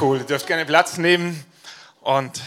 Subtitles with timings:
[0.00, 1.44] Cool, ihr dürft gerne Platz nehmen.
[2.02, 2.40] Und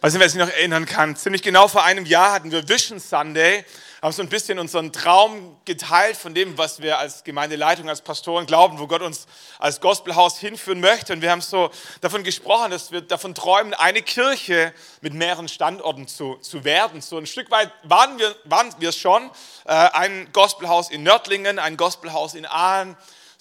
[0.00, 3.00] weiß nicht, wer sich noch erinnern kann, ziemlich genau vor einem Jahr hatten wir Vision
[3.00, 3.64] Sunday,
[4.00, 8.46] haben so ein bisschen unseren Traum geteilt von dem, was wir als Gemeindeleitung, als Pastoren
[8.46, 9.26] glauben, wo Gott uns
[9.58, 11.12] als Gospelhaus hinführen möchte.
[11.14, 11.70] Und wir haben so
[12.00, 17.00] davon gesprochen, dass wir davon träumen, eine Kirche mit mehreren Standorten zu, zu werden.
[17.00, 19.32] So ein Stück weit waren wir, waren wir schon.
[19.64, 22.96] Äh, ein Gospelhaus in Nördlingen, ein Gospelhaus in Aalen.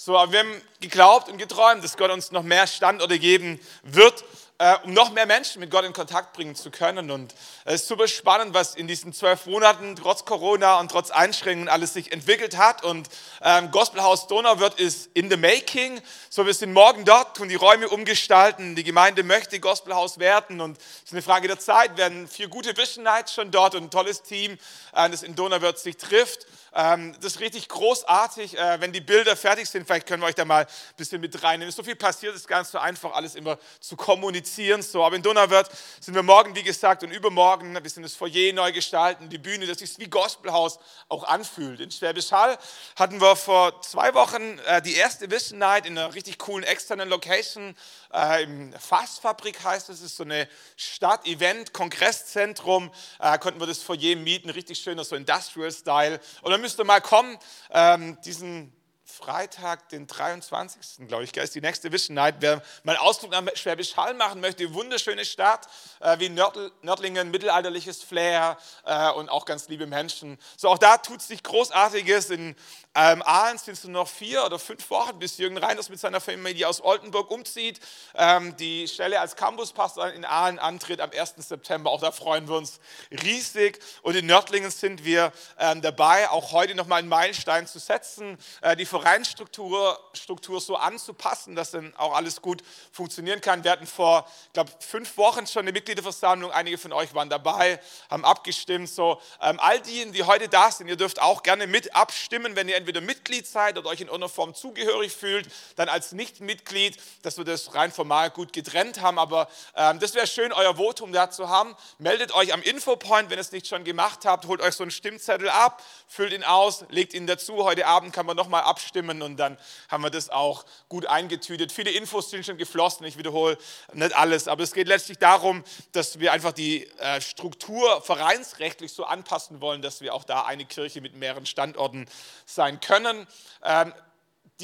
[0.05, 4.25] So, aber wir haben geglaubt und geträumt, dass Gott uns noch mehr Standorte geben wird
[4.59, 7.11] äh, um noch mehr Menschen mit Gott in Kontakt bringen zu können.
[7.11, 7.33] Und
[7.65, 11.93] es ist super spannend, was in diesen zwölf Monaten trotz Corona und trotz Einschränkungen alles
[11.93, 12.83] sich entwickelt hat.
[12.83, 13.09] Und
[13.41, 16.01] ähm, Gospelhaus Donauwörth ist in the making.
[16.29, 18.75] So, wir sind morgen dort, tun die Räume umgestalten.
[18.75, 21.91] Die Gemeinde möchte Gospelhaus werden und es ist eine Frage der Zeit.
[21.91, 24.57] Wir werden vier gute Vision Nights schon dort und ein tolles Team,
[24.93, 26.45] äh, das in Donauwörth sich trifft.
[26.75, 28.57] Ähm, das ist richtig großartig.
[28.57, 31.43] Äh, wenn die Bilder fertig sind, vielleicht können wir euch da mal ein bisschen mit
[31.43, 31.71] reinnehmen.
[31.71, 34.81] So viel passiert, ist ganz so einfach, alles immer zu kommunizieren.
[34.81, 38.53] So, aber in Donauwörth sind wir morgen, wie gesagt, und übermorgen, wir sind das Foyer
[38.53, 41.79] neu gestalten, die Bühne, das sich wie Gospelhaus auch anfühlt.
[41.79, 42.57] In Schwäbisch Hall
[42.95, 47.09] hatten wir vor zwei Wochen äh, die erste Vision Night in einer richtig coolen externen
[47.09, 47.75] Location.
[48.13, 52.91] Äh, Im Fassfabrik heißt es, ist so eine Stadt-Event, Kongresszentrum.
[53.19, 56.19] Äh, konnten wir das Foyer mieten, richtig schöner, so Industrial-Style.
[56.41, 57.37] Und dann müsst ihr mal kommen,
[57.71, 58.71] ähm, diesen
[59.15, 61.07] Freitag, den 23.
[61.07, 62.37] glaube ich, ist die nächste Vision Night.
[62.39, 65.67] Wer mal Ausflug nach Schwäbisch Hall machen möchte, wunderschöne Stadt,
[65.99, 70.39] äh, wie Nördl Nördlingen, mittelalterliches Flair äh, und auch ganz liebe Menschen.
[70.57, 72.31] So, auch da tut sich Großartiges.
[72.31, 72.55] In
[72.95, 76.19] ähm, Aalen sind es nur noch vier oder fünf Wochen, bis Jürgen Reiners mit seiner
[76.19, 77.79] Familie aus Oldenburg umzieht.
[78.15, 81.35] Ähm, die Stelle als Campuspastor in Aalen antritt am 1.
[81.37, 81.91] September.
[81.91, 82.79] Auch da freuen wir uns
[83.11, 83.79] riesig.
[84.01, 88.75] Und in Nördlingen sind wir ähm, dabei, auch heute nochmal einen Meilenstein zu setzen, äh,
[88.75, 93.65] die Vereinsstruktur Struktur so anzupassen, dass dann auch alles gut funktionieren kann.
[93.65, 96.51] Wir hatten vor, ich glaube, fünf Wochen schon eine Mitgliederversammlung.
[96.51, 98.89] Einige von euch waren dabei, haben abgestimmt.
[98.89, 102.69] So, ähm, all diejenigen, die heute da sind, ihr dürft auch gerne mit abstimmen, wenn
[102.69, 107.37] ihr entweder Mitglied seid oder euch in irgendeiner Form zugehörig fühlt, dann als Nicht-Mitglied, dass
[107.37, 109.19] wir das rein formal gut getrennt haben.
[109.19, 111.75] Aber ähm, das wäre schön, euer Votum da zu haben.
[111.97, 114.45] Meldet euch am Infopoint, wenn ihr es nicht schon gemacht habt.
[114.45, 117.65] Holt euch so einen Stimmzettel ab, füllt ihn aus, legt ihn dazu.
[117.65, 119.57] Heute Abend kann man nochmal abstimmen abstimmen und dann
[119.89, 121.71] haben wir das auch gut eingetütet.
[121.71, 123.57] Viele Infos sind schon geflossen, ich wiederhole
[123.93, 129.05] nicht alles, aber es geht letztlich darum, dass wir einfach die äh, Struktur vereinsrechtlich so
[129.05, 132.07] anpassen wollen, dass wir auch da eine Kirche mit mehreren Standorten
[132.45, 133.25] sein können.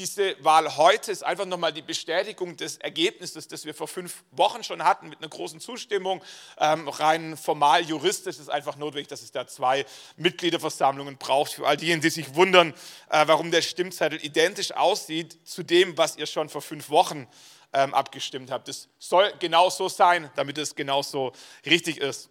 [0.00, 4.64] Diese Wahl heute ist einfach nochmal die Bestätigung des Ergebnisses, das wir vor fünf Wochen
[4.64, 6.24] schon hatten, mit einer großen Zustimmung.
[6.56, 9.84] Ähm, rein formal juristisch ist es einfach notwendig, dass es da zwei
[10.16, 11.52] Mitgliederversammlungen braucht.
[11.52, 12.72] Für all diejenigen, die sich wundern,
[13.10, 17.28] äh, warum der Stimmzettel identisch aussieht zu dem, was ihr schon vor fünf Wochen
[17.74, 18.68] ähm, abgestimmt habt.
[18.68, 21.32] Das soll genau so sein, damit es genauso
[21.66, 22.30] richtig ist.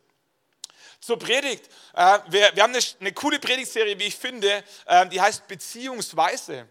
[1.02, 1.70] Zur Predigt.
[1.94, 6.68] Äh, wir, haben eine, eine, coole Predigtserie, wie ich finde, äh, die heißt Beziehungsweise.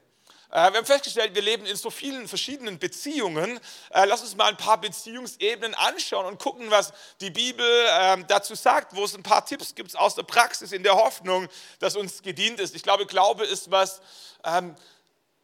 [0.50, 3.60] Äh, wir haben festgestellt, wir leben in so vielen verschiedenen Beziehungen.
[3.90, 7.66] Äh, lass uns mal ein paar Beziehungsebenen anschauen und gucken, was die Bibel
[8.00, 11.48] ähm, dazu sagt, wo es ein paar Tipps gibt aus der Praxis in der Hoffnung,
[11.80, 12.74] dass uns gedient ist.
[12.74, 14.00] Ich glaube, Glaube ist was
[14.44, 14.74] ähm,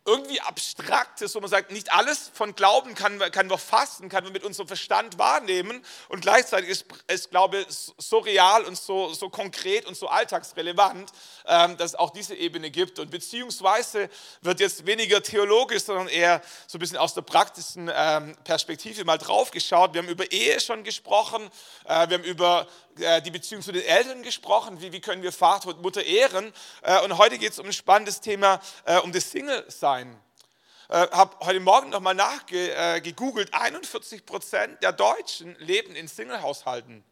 [0.07, 4.35] irgendwie Abstraktes, wo man sagt, nicht alles von Glauben kann, kann wir fassen, kann man
[4.35, 9.87] mit unserem Verstand wahrnehmen und gleichzeitig ist, ist Glaube so real und so, so konkret
[9.87, 11.11] und so alltagsrelevant,
[11.47, 14.11] ähm, dass es auch diese Ebene gibt und beziehungsweise
[14.43, 19.19] wird jetzt weniger theologisch, sondern eher so ein bisschen aus der praktischen ähm, Perspektive mal
[19.19, 19.95] drauf geschaut.
[19.95, 21.49] Wir haben über Ehe schon gesprochen,
[21.85, 22.67] äh, wir haben über
[23.01, 26.53] äh, die Beziehung zu den Eltern gesprochen, wie, wie können wir Vater und Mutter ehren
[26.83, 30.21] äh, und heute geht es um ein spannendes Thema, äh, um das Single-Sein sein.
[30.89, 37.03] Äh, habe heute Morgen nochmal nachgegoogelt, äh, 41 Prozent der Deutschen leben in Single-Haushalten.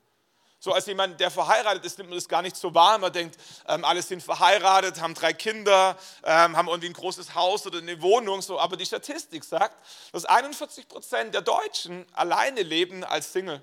[0.59, 2.99] So als jemand, der verheiratet ist, nimmt man das gar nicht so wahr.
[2.99, 7.67] Man denkt, ähm, alle sind verheiratet, haben drei Kinder, ähm, haben irgendwie ein großes Haus
[7.67, 8.43] oder eine Wohnung.
[8.43, 8.61] So.
[8.61, 9.75] Aber die Statistik sagt,
[10.13, 13.61] dass 41 Prozent der Deutschen alleine leben als Single.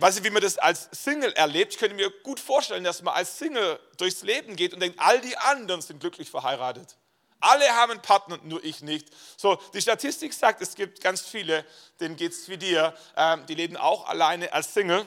[0.00, 1.74] Weiß ich, wie man das als Single erlebt.
[1.74, 5.20] Ich könnte mir gut vorstellen, dass man als Single durchs Leben geht und denkt, all
[5.20, 6.96] die anderen sind glücklich verheiratet.
[7.38, 9.08] Alle haben einen Partner und nur ich nicht.
[9.36, 11.66] So, die Statistik sagt, es gibt ganz viele,
[12.00, 15.06] denen geht es wie dir, ähm, die leben auch alleine als Single.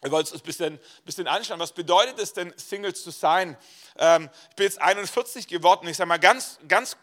[0.00, 3.58] Wir wollen uns ein bisschen, bisschen anschauen, was bedeutet es denn, Single zu sein?
[3.98, 5.86] Ähm, ich bin jetzt 41 geworden.
[5.88, 6.96] Ich sage mal, ganz, ganz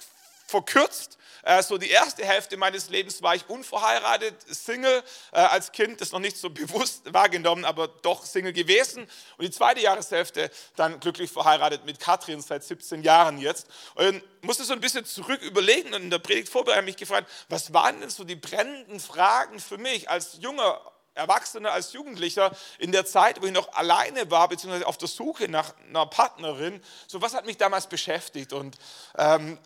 [0.48, 1.19] verkürzt.
[1.50, 5.02] Äh, so die erste Hälfte meines Lebens war ich unverheiratet, Single,
[5.32, 9.08] äh, als Kind, das noch nicht so bewusst wahrgenommen, aber doch Single gewesen.
[9.38, 13.66] Und die zweite Jahreshälfte dann glücklich verheiratet mit Katrin seit 17 Jahren jetzt.
[13.96, 17.74] Und musste so ein bisschen zurück überlegen und in der Predigt vorbereitet mich gefragt, was
[17.74, 20.80] waren denn so die brennenden Fragen für mich als junger
[21.16, 25.50] Erwachsener, als Jugendlicher in der Zeit, wo ich noch alleine war, beziehungsweise auf der Suche
[25.50, 26.80] nach einer Partnerin.
[27.08, 28.78] So was hat mich damals beschäftigt und
[29.18, 29.58] ähm,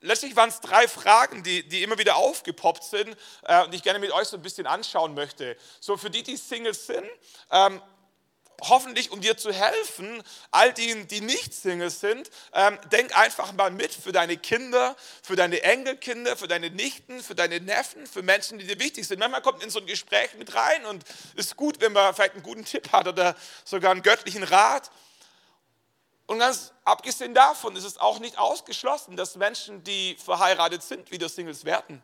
[0.00, 3.98] letztlich waren es drei Fragen, die, die immer wieder aufgepoppt sind äh, und ich gerne
[3.98, 5.56] mit euch so ein bisschen anschauen möchte.
[5.80, 7.08] So für die, die Singles sind,
[7.50, 7.80] ähm,
[8.62, 13.70] hoffentlich um dir zu helfen, all denen, die nicht Singles sind, ähm, denk einfach mal
[13.70, 18.58] mit für deine Kinder, für deine Enkelkinder, für deine Nichten, für deine Neffen, für Menschen,
[18.58, 19.18] die dir wichtig sind.
[19.18, 21.04] Manchmal kommt in so ein Gespräch mit rein und
[21.36, 24.90] ist gut, wenn man vielleicht einen guten Tipp hat oder sogar einen göttlichen Rat.
[26.30, 31.28] Und ganz abgesehen davon ist es auch nicht ausgeschlossen, dass Menschen, die verheiratet sind, wieder
[31.28, 32.00] Singles werden.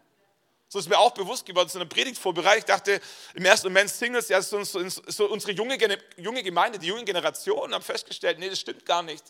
[0.67, 2.59] So ist mir auch bewusst geworden, so eine Predigt vorbereitet.
[2.59, 3.01] Ich dachte
[3.35, 5.79] im ersten Moment, Singles, ja, so, so, so unsere junge,
[6.17, 9.23] junge Gemeinde, die junge Generation, haben festgestellt, nee, das stimmt gar nicht.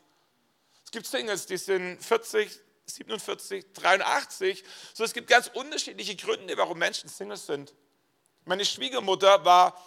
[0.82, 4.64] Es gibt Singles, die sind 40, 47, 83.
[4.94, 7.74] So, es gibt ganz unterschiedliche Gründe, warum Menschen Singles sind.
[8.46, 9.78] Meine Schwiegermutter war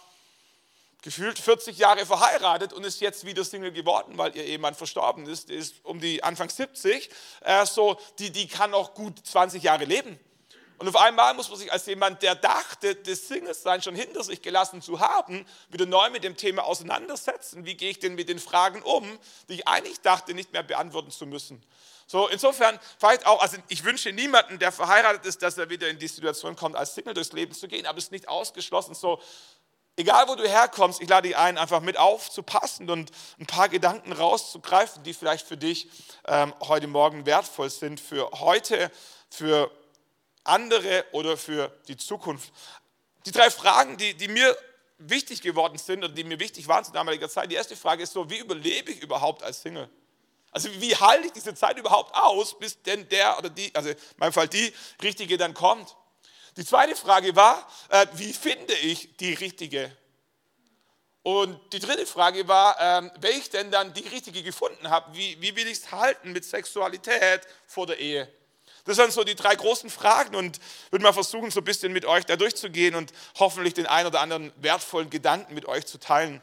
[1.02, 5.48] gefühlt 40 Jahre verheiratet und ist jetzt wieder Single geworden, weil ihr Ehemann verstorben ist.
[5.48, 7.10] Die ist um die Anfang 70.
[7.40, 10.18] Äh, so, die, die kann noch gut 20 Jahre leben.
[10.80, 14.40] Und auf einmal muss man sich als jemand, der dachte, das Single-Sein schon hinter sich
[14.40, 17.66] gelassen zu haben, wieder neu mit dem Thema auseinandersetzen.
[17.66, 19.18] Wie gehe ich denn mit den Fragen um,
[19.50, 21.62] die ich eigentlich dachte, nicht mehr beantworten zu müssen?
[22.06, 25.98] So, insofern, vielleicht auch, also ich wünsche niemanden, der verheiratet ist, dass er wieder in
[25.98, 29.20] die Situation kommt, als Single durchs Leben zu gehen, aber es ist nicht ausgeschlossen, so
[29.96, 34.12] Egal, wo du herkommst, ich lade dich ein, einfach mit aufzupassen und ein paar Gedanken
[34.12, 35.88] rauszugreifen, die vielleicht für dich
[36.26, 38.90] ähm, heute Morgen wertvoll sind, für heute,
[39.28, 39.70] für
[40.44, 42.52] andere oder für die Zukunft.
[43.26, 44.56] Die drei Fragen, die, die mir
[44.98, 47.50] wichtig geworden sind oder die mir wichtig waren zu damaliger Zeit.
[47.50, 49.88] Die erste Frage ist so, wie überlebe ich überhaupt als Single?
[50.52, 53.96] Also wie halte ich diese Zeit überhaupt aus, bis denn der oder die, also in
[54.16, 54.72] meinem Fall die
[55.02, 55.96] Richtige dann kommt?
[56.56, 59.96] Die zweite Frage war, äh, wie finde ich die richtige?
[61.22, 65.40] Und die dritte Frage war, ähm, wenn ich denn dann die richtige gefunden habe, wie,
[65.40, 68.32] wie will ich es halten mit Sexualität vor der Ehe?
[68.84, 70.58] Das sind so die drei großen Fragen und
[70.90, 74.20] würde mal versuchen, so ein bisschen mit euch da durchzugehen und hoffentlich den einen oder
[74.20, 76.40] anderen wertvollen Gedanken mit euch zu teilen.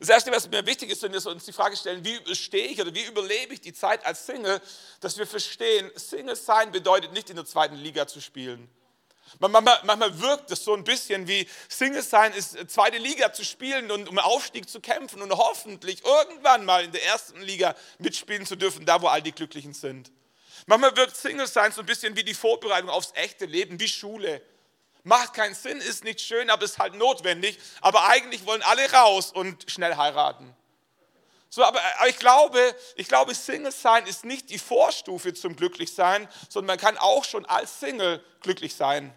[0.00, 2.80] Das Erste, was mir wichtig ist, wenn wir uns die Frage stellen, wie überstehe ich
[2.80, 4.60] oder wie überlebe ich die Zeit als Single,
[5.00, 8.68] dass wir verstehen, Single sein bedeutet nicht in der zweiten Liga zu spielen.
[9.38, 13.90] Manchmal, wirkt es so ein bisschen wie Single sein ist, äh, zweite Liga zu spielen
[13.90, 18.56] und um Aufstieg zu kämpfen und hoffentlich irgendwann mal in der ersten Liga mitspielen zu
[18.56, 20.10] dürfen, da wo all die Glücklichen sind.
[20.66, 24.42] Manchmal wirkt Single sein so ein bisschen wie die Vorbereitung aufs echte Leben, wie Schule.
[25.04, 27.58] Macht keinen Sinn, ist nicht schön, aber ist halt notwendig.
[27.80, 30.54] Aber eigentlich wollen alle raus und schnell heiraten.
[31.50, 36.28] So, aber, aber ich glaube, ich glaube, Single sein ist nicht die Vorstufe zum Glücklichsein,
[36.48, 39.12] sondern man kann auch schon als Single glücklich sein.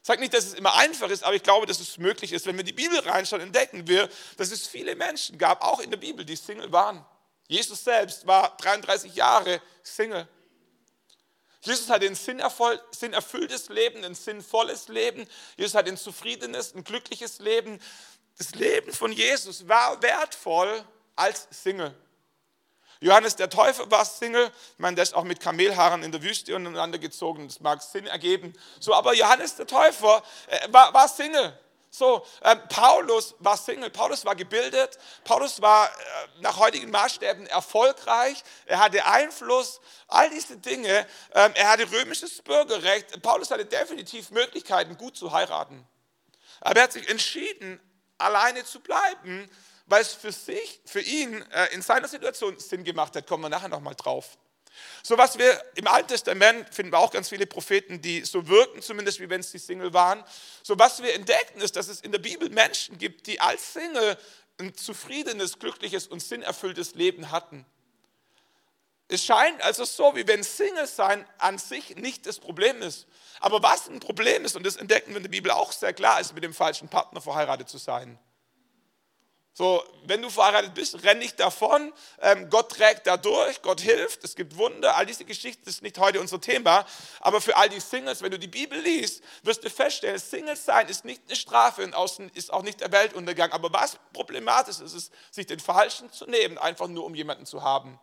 [0.00, 2.46] Ich sage nicht, dass es immer einfach ist, aber ich glaube, dass es möglich ist.
[2.46, 5.96] Wenn wir die Bibel reinschauen, entdecken wir, dass es viele Menschen gab, auch in der
[5.96, 7.04] Bibel, die Single waren.
[7.46, 10.26] Jesus selbst war 33 Jahre Single.
[11.60, 15.28] Jesus hat ein sinnerfülltes Leben, ein sinnvolles Leben.
[15.56, 17.80] Jesus hat ein zufriedenes, ein glückliches Leben.
[18.38, 20.84] Das Leben von Jesus war wertvoll
[21.16, 21.94] als Single.
[23.02, 24.46] Johannes der Täufer war Single.
[24.46, 27.48] Ich meine, der ist auch mit Kamelhaaren in der Wüste untereinander gezogen.
[27.48, 28.54] Das mag Sinn ergeben.
[28.78, 31.58] So, aber Johannes der Täufer äh, war, war, Single.
[31.90, 33.90] So, äh, Paulus war Single.
[33.90, 34.98] Paulus war gebildet.
[35.24, 35.90] Paulus war äh,
[36.40, 38.44] nach heutigen Maßstäben erfolgreich.
[38.66, 39.80] Er hatte Einfluss.
[40.06, 41.04] All diese Dinge.
[41.34, 43.20] Ähm, er hatte römisches Bürgerrecht.
[43.20, 45.84] Paulus hatte definitiv Möglichkeiten, gut zu heiraten.
[46.60, 47.80] Aber er hat sich entschieden,
[48.16, 49.50] alleine zu bleiben
[49.86, 53.26] weil es für sich, für ihn äh, in seiner Situation Sinn gemacht hat.
[53.26, 54.38] Kommen wir nachher nochmal drauf.
[55.02, 58.80] So was wir im Alten Testament finden wir auch ganz viele Propheten, die so wirken,
[58.80, 60.24] zumindest wie wenn sie Single waren.
[60.62, 64.16] So was wir entdecken ist, dass es in der Bibel Menschen gibt, die als Single
[64.58, 67.66] ein zufriedenes, glückliches und sinnerfülltes Leben hatten.
[69.08, 73.06] Es scheint also so, wie wenn Single sein an sich nicht das Problem ist.
[73.40, 76.20] Aber was ein Problem ist, und das entdecken wir in der Bibel auch sehr klar,
[76.20, 78.18] ist mit dem falschen Partner verheiratet zu sein.
[79.54, 81.92] So, wenn du verheiratet bist, renn nicht davon.
[82.20, 84.96] Ähm, Gott trägt da durch, Gott hilft, es gibt Wunder.
[84.96, 86.86] All diese Geschichten ist nicht heute unser Thema.
[87.20, 90.88] Aber für all die Singles, wenn du die Bibel liest, wirst du feststellen, Singles sein
[90.88, 91.94] ist nicht eine Strafe und
[92.34, 93.52] ist auch nicht der Weltuntergang.
[93.52, 97.62] Aber was problematisch ist, ist, sich den Falschen zu nehmen, einfach nur um jemanden zu
[97.62, 98.00] haben.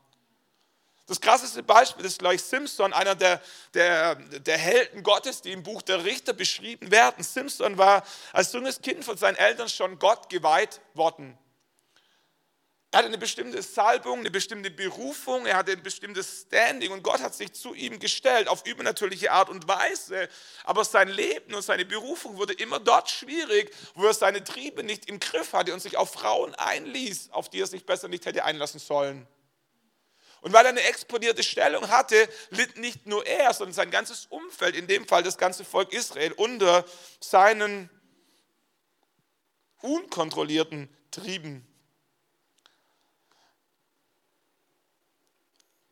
[1.10, 3.42] Das krasseste Beispiel ist gleich Simpson, einer der,
[3.74, 7.24] der, der Helden Gottes, die im Buch der Richter beschrieben werden.
[7.24, 11.36] Simpson war als junges Kind von seinen Eltern schon Gott geweiht worden.
[12.92, 17.22] Er hatte eine bestimmte Salbung, eine bestimmte Berufung, er hatte ein bestimmtes Standing und Gott
[17.22, 20.30] hat sich zu ihm gestellt auf übernatürliche Art und Weise.
[20.64, 25.10] Aber sein Leben und seine Berufung wurde immer dort schwierig, wo er seine Triebe nicht
[25.10, 28.46] im Griff hatte und sich auf Frauen einließ, auf die er sich besser nicht hätte
[28.46, 29.28] einlassen sollen.
[30.42, 34.76] Und weil er eine exponierte Stellung hatte, litt nicht nur er, sondern sein ganzes Umfeld,
[34.76, 36.86] in dem Fall das ganze Volk Israel, unter
[37.20, 37.90] seinen
[39.82, 41.70] unkontrollierten Trieben.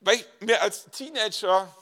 [0.08, 1.76] weil ich mir als Teenager,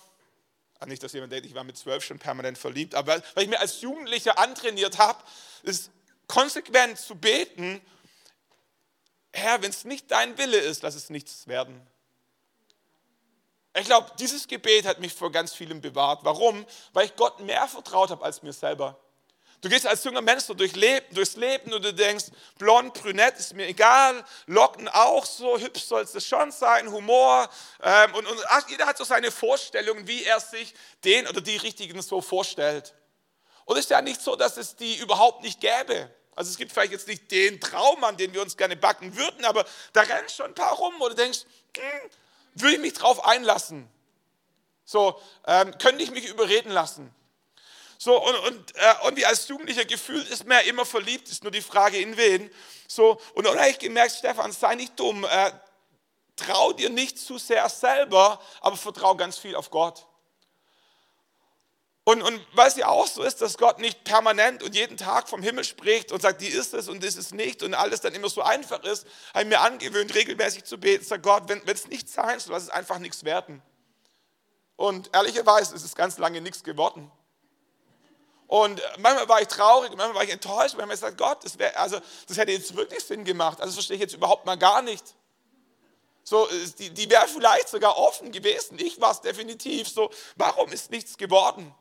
[0.80, 3.50] ah, nicht, dass jemand denkt, ich war mit zwölf schon permanent verliebt, aber weil ich
[3.50, 5.24] mir als Jugendlicher antrainiert habe,
[5.62, 5.92] ist
[6.28, 7.80] konsequent zu beten,
[9.32, 11.86] Herr, wenn es nicht dein Wille ist, lass es nichts werden.
[13.78, 16.20] Ich glaube, dieses Gebet hat mich vor ganz vielem bewahrt.
[16.24, 16.66] Warum?
[16.94, 18.98] Weil ich Gott mehr vertraut habe als mir selber.
[19.60, 22.26] Du gehst als junger Mensch so durch Leben, durchs Leben und du denkst,
[22.58, 27.50] blond, brünett ist mir egal, Locken auch so, hübsch soll es schon sein, Humor.
[27.82, 28.40] Ähm, und, und
[28.70, 32.94] jeder hat so seine Vorstellungen, wie er sich den oder die Richtigen so vorstellt.
[33.66, 36.10] Und es ist ja nicht so, dass es die überhaupt nicht gäbe.
[36.36, 39.44] Also es gibt vielleicht jetzt nicht den Traum, an den wir uns gerne backen würden,
[39.46, 41.40] aber da rennen schon ein paar rum, wo du denkst,
[41.76, 42.10] hm,
[42.56, 43.88] würde ich mich drauf einlassen?
[44.86, 47.14] So, ähm, könnte ich mich überreden lassen?
[47.98, 51.44] So, und, und, äh, und wie als Jugendlicher gefühlt ist man ja immer verliebt, ist
[51.44, 52.52] nur die Frage in wen.
[52.88, 55.52] So, und dann habe ich gemerkt, Stefan, sei nicht dumm, äh,
[56.36, 60.06] trau dir nicht zu sehr selber, aber vertrau ganz viel auf Gott.
[62.08, 65.28] Und, und weil es ja auch so ist, dass Gott nicht permanent und jeden Tag
[65.28, 68.14] vom Himmel spricht und sagt, die ist es und das ist nicht und alles dann
[68.14, 71.04] immer so einfach ist, habe ich mir angewöhnt, regelmäßig zu beten.
[71.04, 73.60] Sag Gott, wenn es nicht sein soll, lass es einfach nichts werden.
[74.76, 77.12] Und ehrlicherweise ist es ganz lange nichts geworden.
[78.46, 82.00] Und manchmal war ich traurig, manchmal war ich enttäuscht, manchmal gesagt, Gott, das, wär, also,
[82.28, 83.60] das hätte jetzt wirklich Sinn gemacht.
[83.60, 85.16] Also das verstehe ich jetzt überhaupt mal gar nicht.
[86.24, 86.48] So,
[86.78, 88.78] die, die wäre vielleicht sogar offen gewesen.
[88.78, 89.90] Ich war es definitiv.
[89.90, 91.74] So, warum ist nichts geworden?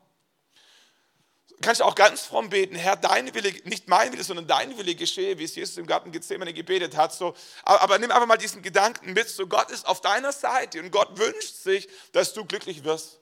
[1.61, 4.93] Kannst du auch ganz fromm beten, Herr, dein Wille, nicht mein Wille, sondern dein Wille
[4.93, 7.13] geschehe, wie es Jesus im Garten Gethsemane gebetet hat.
[7.13, 7.33] So,
[7.63, 10.91] aber, aber nimm einfach mal diesen Gedanken mit, so Gott ist auf deiner Seite und
[10.91, 13.19] Gott wünscht sich, dass du glücklich wirst.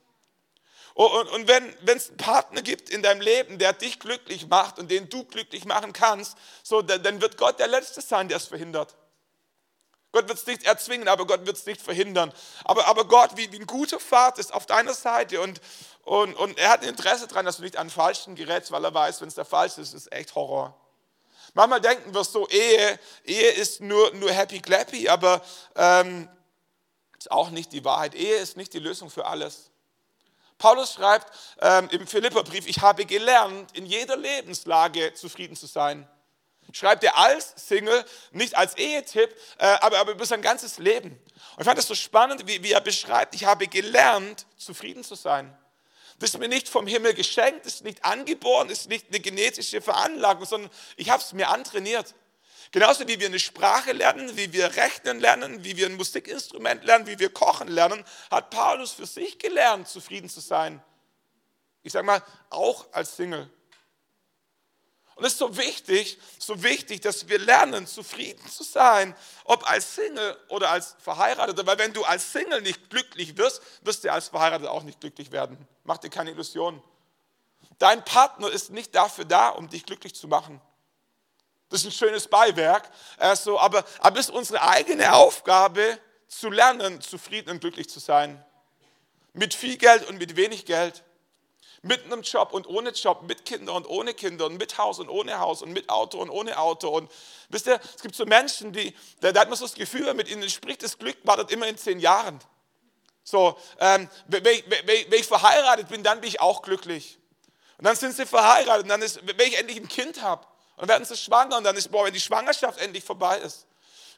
[0.96, 4.78] Oh, und, und wenn es einen Partner gibt in deinem Leben, der dich glücklich macht
[4.78, 8.38] und den du glücklich machen kannst, so, dann, dann wird Gott der Letzte sein, der
[8.38, 8.96] es verhindert.
[10.14, 12.32] Gott wird es nicht erzwingen, aber Gott wird es nicht verhindern.
[12.64, 15.60] Aber, aber Gott, wie, wie ein guter Vater, ist auf deiner Seite und,
[16.04, 18.94] und, und er hat ein Interesse daran, dass du nicht an Falschen gerätst, weil er
[18.94, 20.80] weiß, wenn es der Falsche ist, ist echt Horror.
[21.56, 25.42] Manchmal denken wir so, Ehe, Ehe ist nur, nur happy clappy, aber
[25.76, 26.30] ähm,
[27.18, 28.14] ist auch nicht die Wahrheit.
[28.14, 29.72] Ehe ist nicht die Lösung für alles.
[30.60, 31.28] Paulus schreibt
[31.60, 36.08] ähm, im Philipperbrief, ich habe gelernt, in jeder Lebenslage zufrieden zu sein.
[36.74, 41.12] Schreibt er als Single, nicht als Ehetipp, äh, aber, aber über sein ganzes Leben.
[41.12, 45.14] Und ich fand das so spannend, wie, wie er beschreibt, ich habe gelernt, zufrieden zu
[45.14, 45.56] sein.
[46.18, 49.20] Das ist mir nicht vom Himmel geschenkt, das ist nicht angeboren, das ist nicht eine
[49.20, 52.16] genetische Veranlagung, sondern ich habe es mir antrainiert.
[52.72, 57.06] Genauso wie wir eine Sprache lernen, wie wir rechnen lernen, wie wir ein Musikinstrument lernen,
[57.06, 60.82] wie wir kochen lernen, hat Paulus für sich gelernt, zufrieden zu sein.
[61.84, 63.48] Ich sage mal, auch als Single.
[65.16, 69.96] Und es ist so wichtig, so wichtig, dass wir lernen, zufrieden zu sein, ob als
[69.96, 71.66] Single oder als Verheirateter.
[71.68, 75.32] Weil wenn du als Single nicht glücklich wirst, wirst du als Verheirateter auch nicht glücklich
[75.32, 75.68] werden.
[75.84, 76.82] Mach dir keine Illusionen.
[77.78, 80.60] Dein Partner ist nicht dafür da, um dich glücklich zu machen.
[81.70, 82.90] Das ist ein schönes Beiwerk.
[83.18, 88.44] Also, aber, aber es ist unsere eigene Aufgabe, zu lernen, zufrieden und glücklich zu sein.
[89.34, 91.04] Mit viel Geld und mit wenig Geld.
[91.84, 95.10] Mit einem Job und ohne Job, mit Kindern und ohne Kinder, und mit Haus und
[95.10, 96.88] ohne Haus und mit Auto und ohne Auto.
[96.88, 97.12] Und
[97.50, 100.30] wisst ihr, es gibt so Menschen, die, da, hat man so das Gefühl, wenn mit
[100.30, 102.40] ihnen spricht, das Glück wartet immer in zehn Jahren.
[103.26, 107.20] So, ähm, wenn, ich, wenn, ich verheiratet bin, dann bin ich auch glücklich.
[107.78, 110.48] Und dann sind sie verheiratet und dann ist, wenn ich endlich ein Kind habe,
[110.78, 113.68] dann werden sie schwanger und dann ist, boah, wenn die Schwangerschaft endlich vorbei ist,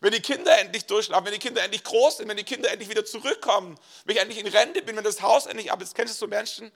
[0.02, 2.90] wenn die Kinder endlich durchlaufen, wenn die Kinder endlich groß sind, wenn die Kinder endlich
[2.90, 6.14] wieder zurückkommen, wenn ich endlich in Rente bin, wenn das Haus endlich ab ist, kennst
[6.16, 6.72] du so Menschen?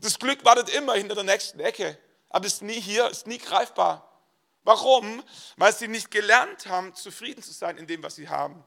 [0.00, 1.98] Das Glück wartet immer hinter der nächsten Ecke,
[2.28, 4.10] aber ist nie hier, ist nie greifbar.
[4.64, 5.22] Warum?
[5.56, 8.64] Weil sie nicht gelernt haben, zufrieden zu sein in dem, was sie haben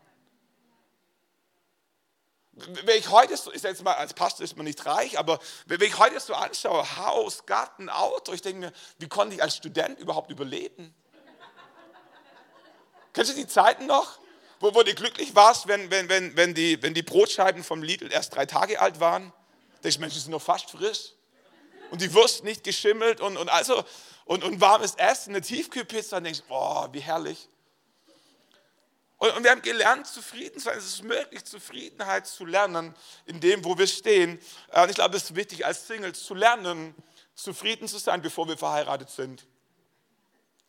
[2.68, 5.82] wenn ich heute so, ich jetzt mal, als Pastor ist man nicht reich, aber wenn
[5.82, 10.00] ich heute so anschaue, Haus, Garten, Auto, ich denke mir, wie konnte ich als Student
[10.00, 10.94] überhaupt überleben?
[13.14, 14.20] Kennst du die Zeiten noch?
[14.60, 18.12] Wo, wo du glücklich warst, wenn, wenn, wenn, wenn, die, wenn die Brotscheiben vom Lidl
[18.12, 19.32] erst drei Tage alt waren.
[19.84, 21.14] Denkst du, Mensch, die sind noch fast frisch.
[21.92, 23.84] Und die Wurst nicht geschimmelt und, und, also,
[24.26, 26.18] und, und warmes Essen, eine Tiefkühlpizza.
[26.18, 27.50] Und denkst, oh, wie herrlich.
[29.18, 30.78] Und, und wir haben gelernt, zufrieden zu sein.
[30.78, 34.40] Es ist möglich, Zufriedenheit zu lernen in dem, wo wir stehen.
[34.72, 36.96] Äh, und ich glaube, es ist wichtig, als Singles zu lernen,
[37.36, 39.46] zufrieden zu sein, bevor wir verheiratet sind.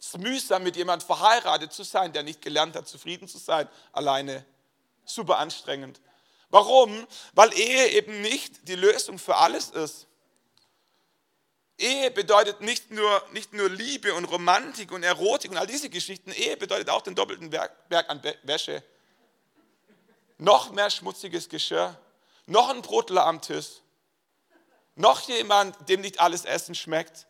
[0.00, 3.68] Es ist mühsam, mit jemandem verheiratet zu sein, der nicht gelernt hat, zufrieden zu sein,
[3.92, 4.44] alleine.
[5.04, 6.00] Super anstrengend.
[6.48, 7.06] Warum?
[7.34, 10.06] Weil Ehe eben nicht die Lösung für alles ist.
[11.80, 16.30] Ehe bedeutet nicht nur, nicht nur Liebe und Romantik und Erotik und all diese Geschichten.
[16.30, 17.72] Ehe bedeutet auch den doppelten Berg,
[18.08, 18.82] an Wäsche.
[20.36, 21.98] Noch mehr schmutziges Geschirr.
[22.46, 23.80] Noch ein Brotler am Tisch.
[24.94, 27.26] Noch jemand, dem nicht alles Essen schmeckt.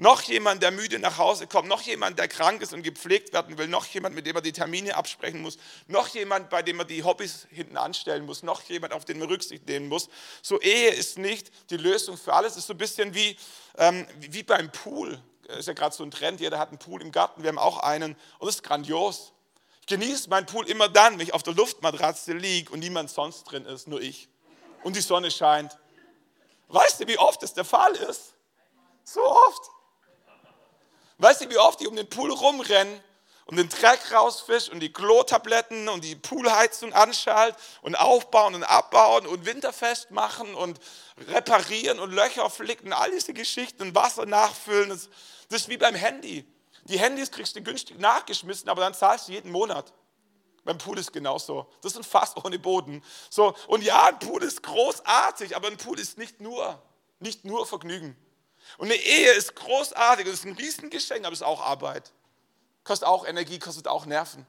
[0.00, 3.58] Noch jemand, der müde nach Hause kommt, noch jemand, der krank ist und gepflegt werden
[3.58, 6.84] will, noch jemand, mit dem er die Termine absprechen muss, noch jemand, bei dem er
[6.84, 10.08] die Hobbys hinten anstellen muss, noch jemand, auf den man Rücksicht nehmen muss.
[10.40, 12.52] So Ehe ist nicht die Lösung für alles.
[12.52, 13.36] Es ist so ein bisschen wie,
[13.76, 15.20] ähm, wie beim Pool.
[15.48, 17.58] Das ist ja gerade so ein Trend, jeder hat einen Pool im Garten, wir haben
[17.58, 19.32] auch einen und das ist grandios.
[19.80, 23.44] Ich genieße meinen Pool immer dann, wenn ich auf der Luftmatratze liege und niemand sonst
[23.44, 24.28] drin ist, nur ich.
[24.84, 25.76] Und die Sonne scheint.
[26.68, 28.34] Weißt du, wie oft das der Fall ist?
[29.02, 29.70] So oft.
[31.18, 33.02] Weißt du, wie oft ich um den Pool rumrenne
[33.46, 39.26] und den Dreck rausfisch und die Klotabletten und die Poolheizung anschalt und aufbauen und abbauen
[39.26, 40.78] und winterfest machen und
[41.28, 44.90] reparieren und Löcher flicken, all diese Geschichten und Wasser nachfüllen.
[44.90, 45.08] Das,
[45.48, 46.46] das ist wie beim Handy.
[46.84, 49.92] Die Handys kriegst du günstig nachgeschmissen, aber dann zahlst du jeden Monat.
[50.64, 51.66] Beim Pool ist genauso.
[51.80, 53.02] Das ist ein Fass ohne Boden.
[53.30, 56.80] So, und ja, ein Pool ist großartig, aber ein Pool ist nicht nur,
[57.18, 58.16] nicht nur Vergnügen.
[58.76, 62.12] Und eine Ehe ist großartig, es ist ein Riesengeschenk, aber es ist auch Arbeit.
[62.84, 64.46] Kostet auch Energie, kostet auch Nerven.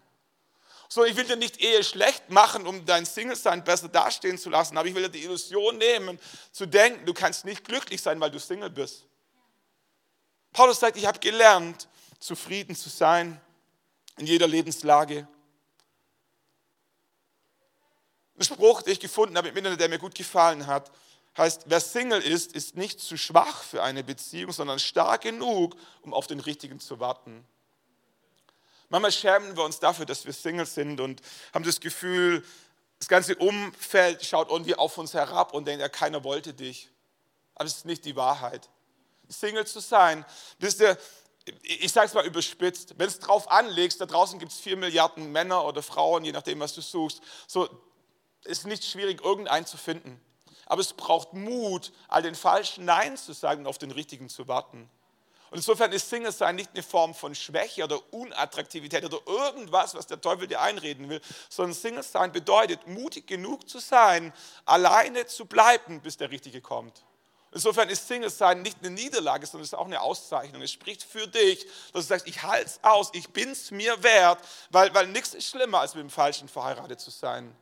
[0.92, 4.76] So, ich will dir nicht Ehe schlecht machen, um dein Single-Sein besser dastehen zu lassen,
[4.78, 6.20] aber ich will dir die Illusion nehmen,
[6.52, 9.06] zu denken, du kannst nicht glücklich sein, weil du Single bist.
[10.52, 11.88] Paulus sagt, ich habe gelernt,
[12.20, 13.40] zufrieden zu sein
[14.18, 15.28] in jeder Lebenslage.
[18.38, 20.92] Ein Spruch, den ich gefunden habe im Internet, der mir gut gefallen hat,
[21.38, 26.14] Heißt, wer Single ist, ist nicht zu schwach für eine Beziehung, sondern stark genug, um
[26.14, 27.46] auf den Richtigen zu warten.
[28.90, 31.22] Manchmal schämen wir uns dafür, dass wir Single sind und
[31.54, 32.44] haben das Gefühl,
[32.98, 36.90] das ganze Umfeld schaut irgendwie auf uns herab und denkt, ja, keiner wollte dich.
[37.56, 38.70] Aber das ist nicht die Wahrheit.
[39.30, 40.26] Single zu sein,
[40.58, 40.98] wisst ihr,
[41.62, 45.32] ich sage es mal überspitzt, wenn es drauf anlegst, da draußen gibt es vier Milliarden
[45.32, 47.70] Männer oder Frauen, je nachdem, was du suchst, so
[48.44, 50.20] ist nicht schwierig, irgendeinen zu finden.
[50.70, 54.48] Aber es braucht Mut, all den falschen Nein zu sagen und auf den richtigen zu
[54.48, 54.90] warten.
[55.52, 60.06] Und insofern ist Single sein nicht eine Form von Schwäche oder Unattraktivität oder irgendwas, was
[60.06, 64.32] der Teufel dir einreden will, sondern Single sein bedeutet, mutig genug zu sein,
[64.66, 67.04] alleine zu bleiben, bis der Richtige kommt.
[67.52, 70.62] Insofern ist Single sein nicht eine Niederlage, sondern es ist auch eine Auszeichnung.
[70.62, 74.04] Es spricht für dich, dass du sagst, ich halte es aus, ich bin es mir
[74.04, 74.38] wert,
[74.70, 77.56] weil, weil nichts ist schlimmer, als mit dem Falschen verheiratet zu sein.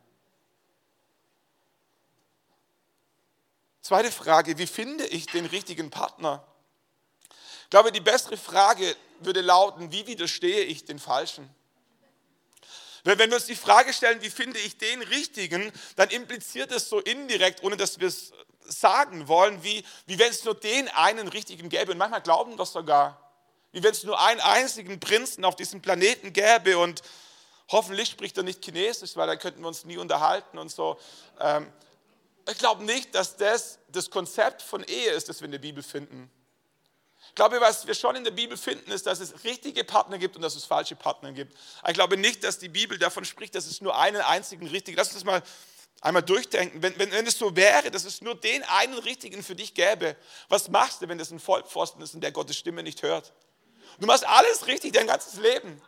[3.88, 6.44] Zweite Frage, wie finde ich den richtigen Partner?
[7.30, 11.48] Ich glaube, die bessere Frage würde lauten, wie widerstehe ich den Falschen?
[13.04, 17.00] Wenn wir uns die Frage stellen, wie finde ich den Richtigen, dann impliziert es so
[17.00, 21.70] indirekt, ohne dass wir es sagen wollen, wie, wie wenn es nur den einen Richtigen
[21.70, 21.92] gäbe.
[21.92, 23.18] Und manchmal glauben das sogar,
[23.72, 27.00] wie wenn es nur einen einzigen Prinzen auf diesem Planeten gäbe und
[27.70, 31.00] hoffentlich spricht er nicht Chinesisch, weil dann könnten wir uns nie unterhalten und so.
[31.40, 31.72] Ähm,
[32.50, 35.82] ich glaube nicht, dass das das Konzept von Ehe ist, das wir in der Bibel
[35.82, 36.30] finden.
[37.28, 40.34] Ich glaube, was wir schon in der Bibel finden, ist, dass es richtige Partner gibt
[40.36, 41.56] und dass es falsche Partner gibt.
[41.86, 44.96] ich glaube nicht, dass die Bibel davon spricht, dass es nur einen einzigen richtigen.
[44.96, 45.42] Lass uns das mal
[46.00, 46.82] einmal durchdenken.
[46.82, 50.16] Wenn, wenn, wenn es so wäre, dass es nur den einen richtigen für dich gäbe,
[50.48, 53.32] was machst du, wenn das ein Vollpfosten ist und der Gottes Stimme nicht hört?
[54.00, 55.80] Du machst alles richtig dein ganzes Leben.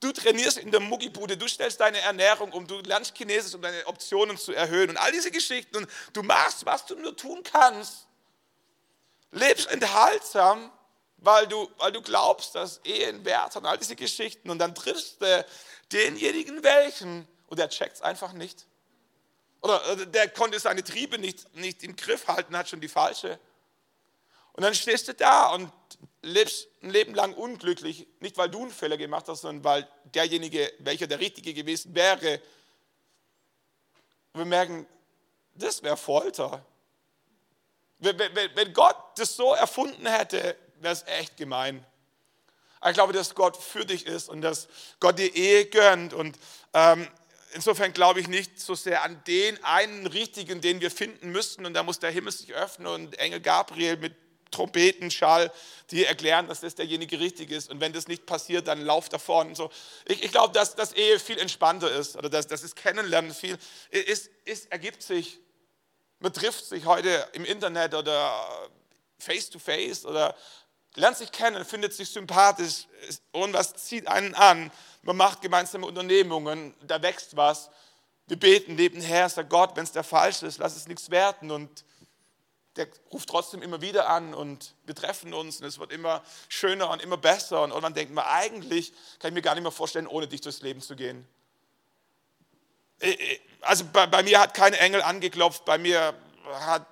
[0.00, 3.86] Du trainierst in der Muggibude, du stellst deine Ernährung um, du lernst Chinesisch, um deine
[3.86, 5.76] Optionen zu erhöhen und all diese Geschichten.
[5.76, 8.06] Und du machst, was du nur tun kannst.
[9.32, 10.70] Lebst enthaltsam,
[11.18, 14.50] weil du, weil du glaubst, dass Ehen Wert hat und all diese Geschichten.
[14.50, 15.46] Und dann triffst du
[15.92, 18.66] denjenigen welchen und der checkt es einfach nicht.
[19.62, 23.38] Oder der konnte seine Triebe nicht, nicht im Griff halten, hat schon die falsche.
[24.52, 25.70] Und dann stehst du da und
[26.26, 30.72] lebst ein Leben lang unglücklich, nicht weil du einen Fehler gemacht hast, sondern weil derjenige,
[30.80, 32.40] welcher der Richtige gewesen wäre,
[34.34, 34.86] wir merken,
[35.54, 36.64] das wäre Folter.
[37.98, 41.84] Wenn Gott das so erfunden hätte, wäre es echt gemein.
[42.86, 44.68] ich glaube, dass Gott für dich ist und dass
[45.00, 46.12] Gott dir Ehe gönnt.
[46.12, 46.38] Und
[46.74, 47.08] ähm,
[47.54, 51.72] insofern glaube ich nicht so sehr an den einen richtigen, den wir finden müssten und
[51.72, 54.14] da muss der Himmel sich öffnen und Engel Gabriel mit
[54.56, 55.52] Trompetenschall,
[55.90, 57.70] die erklären, dass das derjenige richtig ist.
[57.70, 59.54] Und wenn das nicht passiert, dann lauf davon.
[59.54, 59.70] So.
[60.06, 63.58] Ich, ich glaube, dass das Ehe viel entspannter ist oder dass, dass das Kennenlernen viel
[63.90, 65.38] ist, ist, ergibt sich.
[66.18, 68.70] Man trifft sich heute im Internet oder
[69.18, 70.34] face to face oder
[70.94, 72.86] lernt sich kennen, findet sich sympathisch
[73.32, 74.72] und was zieht einen an.
[75.02, 77.70] Man macht gemeinsame Unternehmungen, da wächst was.
[78.26, 81.84] Wir beten nebenher, sagt Gott, wenn es der falsch ist, lass es nichts werten und
[82.76, 86.90] der ruft trotzdem immer wieder an und wir treffen uns und es wird immer schöner
[86.90, 90.06] und immer besser und irgendwann denkt man, eigentlich kann ich mir gar nicht mehr vorstellen,
[90.06, 91.26] ohne dich durchs Leben zu gehen.
[93.00, 96.14] Äh, äh, also bei, bei mir hat kein Engel angeklopft, bei mir
[96.52, 96.86] hat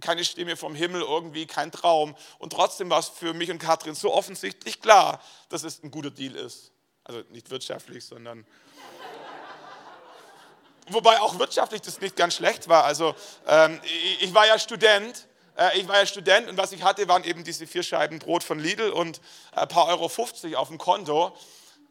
[0.00, 3.94] keine Stimme vom Himmel irgendwie, kein Traum und trotzdem war es für mich und Katrin
[3.94, 6.72] so offensichtlich klar, dass es ein guter Deal ist.
[7.04, 8.46] Also nicht wirtschaftlich, sondern
[10.88, 12.84] wobei auch wirtschaftlich das nicht ganz schlecht war.
[12.84, 13.14] Also
[13.46, 13.80] ähm,
[14.20, 15.26] ich, war ja Student
[15.74, 18.58] ich war ja Student und was ich hatte, waren eben diese vier Scheiben Brot von
[18.58, 19.20] Lidl und
[19.52, 21.36] ein paar Euro 50 auf dem Konto.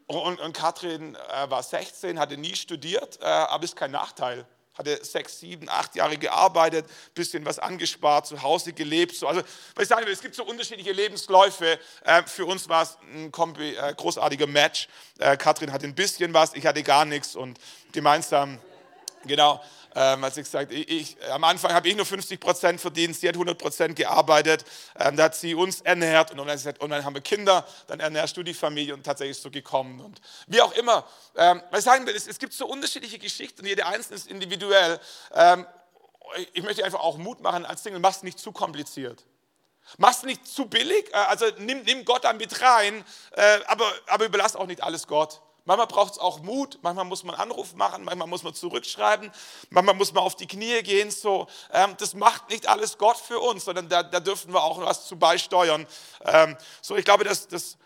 [0.07, 4.43] Und, und Katrin äh, war 16, hatte nie studiert, äh, aber ist kein Nachteil.
[4.73, 9.15] Hatte sechs, sieben, acht Jahre gearbeitet, bisschen was angespart, zu Hause gelebt.
[9.15, 9.27] So.
[9.27, 9.41] Also,
[9.75, 11.77] was ich sagen will, es gibt so unterschiedliche Lebensläufe.
[12.25, 14.87] für uns war es ein großartiger Match.
[15.37, 17.59] Katrin hatte ein bisschen was, ich hatte gar nichts und
[17.91, 18.57] gemeinsam,
[19.29, 19.63] genau,
[19.95, 23.29] ähm, als ich gesagt ich, ich, am Anfang habe ich nur 50 Prozent verdient, sie
[23.29, 24.65] hat 100 Prozent gearbeitet,
[24.99, 28.01] ähm, da hat sie uns ernährt und dann, gesagt, und dann haben wir Kinder, dann
[28.01, 30.01] ernährst du die Familie und tatsächlich ist so gekommen.
[30.01, 33.65] Und wie auch immer, ähm, was ich sagen will, es, es gibt so unterschiedliche Geschichten,
[33.65, 34.99] jede einzelne ist individuell.
[35.33, 35.65] Ähm,
[36.53, 39.25] ich möchte einfach auch Mut machen als Single, mach es nicht zu kompliziert.
[39.97, 43.91] Mach es nicht zu billig, äh, also nimm, nimm Gott da mit rein, äh, aber,
[44.07, 45.41] aber überlass auch nicht alles Gott.
[45.65, 49.31] Manchmal braucht es auch Mut, manchmal muss man Anruf machen, manchmal muss man zurückschreiben,
[49.69, 51.11] manchmal muss man auf die Knie gehen.
[51.11, 54.79] So, ähm, das macht nicht alles Gott für uns, sondern da, da dürfen wir auch
[54.81, 55.85] was zu beisteuern.
[56.25, 57.77] Ähm, so, ich glaube, dass, dass,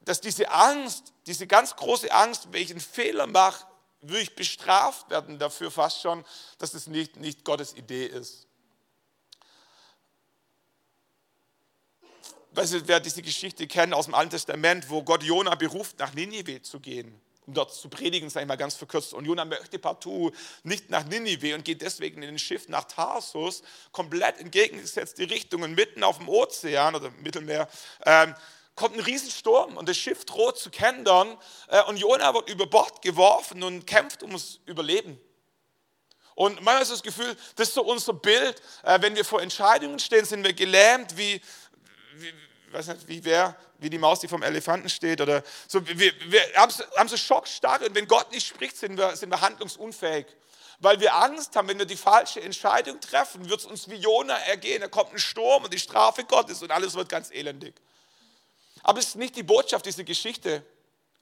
[0.00, 3.66] dass diese Angst, diese ganz große Angst, wenn ich einen Fehler mache,
[4.00, 6.24] würde ich bestraft werden dafür fast schon,
[6.58, 8.45] dass es nicht, nicht Gottes Idee ist.
[12.56, 16.14] Weißt du, wer diese Geschichte kennt aus dem Alten Testament, wo Gott Jona beruft, nach
[16.14, 19.12] Ninive zu gehen, um dort zu predigen, sage ich mal ganz verkürzt.
[19.12, 23.62] Und Jona möchte partout nicht nach Ninive und geht deswegen in ein Schiff nach Tarsus,
[23.92, 27.68] komplett entgegengesetzte Richtungen, mitten auf dem Ozean oder Mittelmeer.
[28.06, 28.34] Ähm,
[28.74, 31.36] kommt ein Riesensturm und das Schiff droht zu kentern
[31.68, 35.20] äh, und Jona wird über Bord geworfen und kämpft ums Überleben.
[36.36, 39.98] Und manchmal ist das Gefühl, das ist so unser Bild, äh, wenn wir vor Entscheidungen
[39.98, 41.40] stehen, sind wir gelähmt, wie,
[42.20, 42.32] wie,
[42.72, 45.20] weiß nicht, wie wer, wie die Maus, die vom Elefanten steht.
[45.20, 49.16] Oder so, wir, wir haben, haben so Schockstarre und wenn Gott nicht spricht, sind wir,
[49.16, 50.26] sind wir handlungsunfähig.
[50.78, 54.36] Weil wir Angst haben, wenn wir die falsche Entscheidung treffen, wird es uns wie Jona
[54.36, 54.82] ergehen.
[54.82, 57.74] Da kommt ein Sturm und die Strafe Gottes und alles wird ganz elendig.
[58.82, 60.62] Aber es ist nicht die Botschaft dieser Geschichte.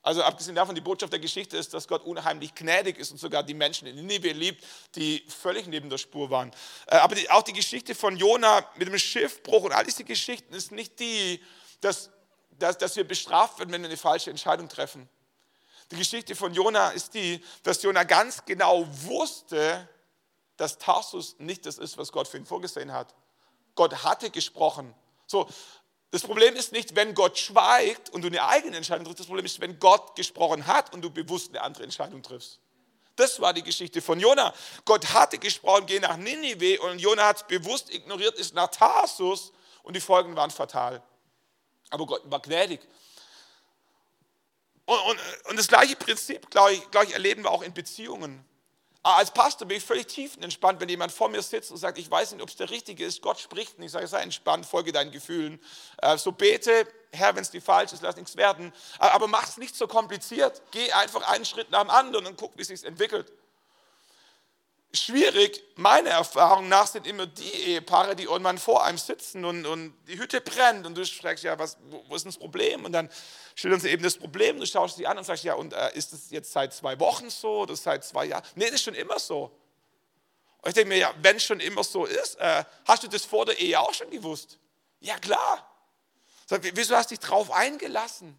[0.05, 3.43] Also abgesehen davon, die Botschaft der Geschichte ist, dass Gott unheimlich gnädig ist und sogar
[3.43, 4.63] die Menschen in Nineveh liebt,
[4.97, 6.53] die völlig neben der Spur waren.
[6.87, 10.73] Äh, aber auch die Geschichte von Jona mit dem Schiffbruch und all diese Geschichten ist
[10.73, 11.43] nicht die,
[11.81, 12.11] dass,
[12.59, 15.09] dass, dass wir bestraft werden, wenn wir eine falsche Entscheidung treffen.
[15.91, 19.89] Die Geschichte von Jona ist die, dass Jona ganz genau wusste,
[20.59, 23.15] dass Tarsus nicht das ist, was Gott für ihn vorgesehen hat.
[23.75, 24.95] Gott hatte gesprochen.
[25.27, 25.49] So,
[26.15, 29.19] das Problem ist nicht, wenn Gott schweigt und du eine eigene Entscheidung triffst.
[29.19, 32.61] Das Problem ist, wenn Gott gesprochen hat und du bewusst eine andere Entscheidung triffst.
[33.17, 34.55] Das war die Geschichte von Jona.
[34.85, 39.53] Gott hatte gesprochen, geh nach Ninive und Jona hat es bewusst ignoriert, ist nach Tarsus
[39.83, 41.03] und die Folgen waren fatal.
[41.91, 42.81] Aber Gott war gnädig.
[44.85, 48.45] Und, und, und das gleiche Prinzip, glaube ich, glaube ich, erleben wir auch in Beziehungen.
[49.07, 52.11] Ah, als Pastor bin ich völlig tiefenentspannt, wenn jemand vor mir sitzt und sagt, ich
[52.11, 53.89] weiß nicht, ob es der Richtige ist, Gott spricht nicht.
[53.89, 55.61] Ich sage, sei entspannt, folge deinen Gefühlen.
[55.99, 58.73] Äh, so bete, Herr, wenn es dir falsch ist, lass nichts werden.
[58.99, 60.63] Aber mach es nicht so kompliziert.
[60.71, 63.31] Geh einfach einen Schritt nach dem anderen und guck, wie es sich entwickelt
[64.95, 69.95] schwierig, meiner Erfahrung nach, sind immer die Ehepaare, die irgendwann vor einem sitzen und, und
[70.07, 72.85] die Hütte brennt und du fragst, ja, was, wo, ist denn das Problem?
[72.85, 73.11] Und dann
[73.55, 76.13] schildern sie eben das Problem, du schaust sie an und sagst, ja, und äh, ist
[76.13, 78.45] das jetzt seit zwei Wochen so oder seit zwei Jahren?
[78.55, 79.51] Nee, das ist schon immer so.
[80.63, 83.25] Und ich denke mir, ja, wenn es schon immer so ist, äh, hast du das
[83.25, 84.59] vor der Ehe auch schon gewusst?
[85.01, 85.71] Ja, klar.
[86.47, 88.39] Sag, wieso hast du dich drauf eingelassen?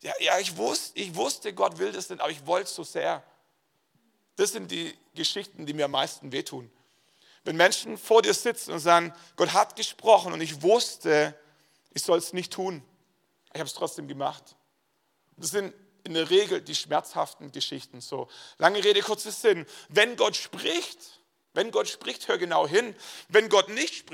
[0.00, 2.84] Ja, ja ich, wusste, ich wusste, Gott will das denn, aber ich wollte es so
[2.84, 3.22] sehr.
[4.36, 6.70] Das sind die Geschichten, die mir am meisten wehtun.
[7.44, 11.38] Wenn Menschen vor dir sitzen und sagen, Gott hat gesprochen und ich wusste,
[11.94, 12.82] ich soll es nicht tun.
[13.52, 14.56] Ich habe es trotzdem gemacht.
[15.36, 15.72] Das sind
[16.04, 18.00] in der Regel die schmerzhaften Geschichten.
[18.00, 19.66] So, lange Rede, kurzer Sinn.
[19.88, 21.20] Wenn Gott spricht,
[21.52, 22.94] wenn Gott spricht, hör genau hin.
[23.28, 24.10] Wenn Gott nicht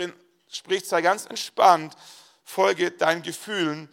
[0.48, 1.96] spricht, sei ganz entspannt,
[2.44, 3.88] folge deinen Gefühlen.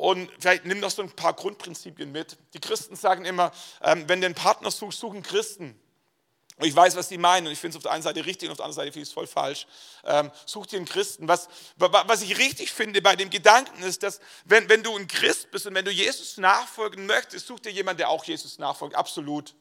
[0.00, 2.38] Und vielleicht nimm noch so ein paar Grundprinzipien mit.
[2.54, 5.78] Die Christen sagen immer, ähm, wenn du einen Partner suchst, suchen Christen.
[6.56, 8.48] Und ich weiß, was die meinen und ich finde es auf der einen Seite richtig
[8.48, 9.66] und auf der anderen Seite finde ich es voll falsch.
[10.04, 11.28] Ähm, such dir einen Christen.
[11.28, 15.50] Was, was ich richtig finde bei dem Gedanken ist, dass wenn, wenn du ein Christ
[15.50, 18.94] bist und wenn du Jesus nachfolgen möchtest, such dir jemanden, der auch Jesus nachfolgt.
[18.94, 19.54] Absolut.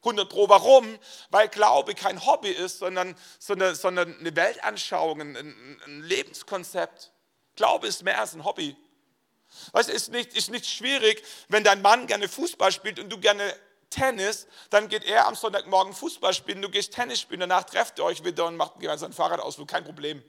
[0.00, 0.46] 100 Pro.
[0.50, 0.98] Warum?
[1.30, 7.12] Weil Glaube kein Hobby ist, sondern, sondern, sondern eine Weltanschauung, ein, ein Lebenskonzept.
[7.56, 8.76] Glaube ist mehr als ein Hobby.
[9.72, 13.54] Weißt, ist nicht, ist nicht schwierig, wenn dein Mann gerne Fußball spielt und du gerne
[13.90, 18.04] Tennis, dann geht er am Sonntagmorgen Fußball spielen, du gehst Tennis spielen, danach trefft ihr
[18.04, 20.22] euch wieder und macht gemeinsam einen Fahrradausflug, kein Problem.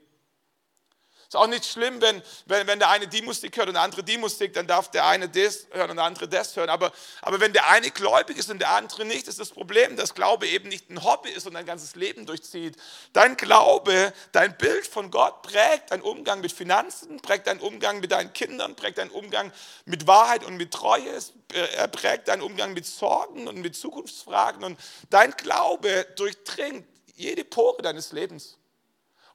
[1.26, 4.04] Ist auch nicht schlimm, wenn, wenn, wenn der eine die Musik hört und der andere
[4.04, 6.70] die Musik, dann darf der eine das hören und der andere das hören.
[6.70, 10.14] Aber, aber wenn der eine gläubig ist und der andere nicht, ist das Problem, dass
[10.14, 12.76] Glaube eben nicht ein Hobby ist und dein ganzes Leben durchzieht.
[13.12, 18.12] Dein Glaube, dein Bild von Gott prägt deinen Umgang mit Finanzen, prägt deinen Umgang mit
[18.12, 19.52] deinen Kindern, prägt deinen Umgang
[19.84, 21.18] mit Wahrheit und mit Treue,
[21.52, 24.62] er prägt deinen Umgang mit Sorgen und mit Zukunftsfragen.
[24.62, 24.78] Und
[25.10, 26.86] dein Glaube durchdringt
[27.16, 28.58] jede Pore deines Lebens.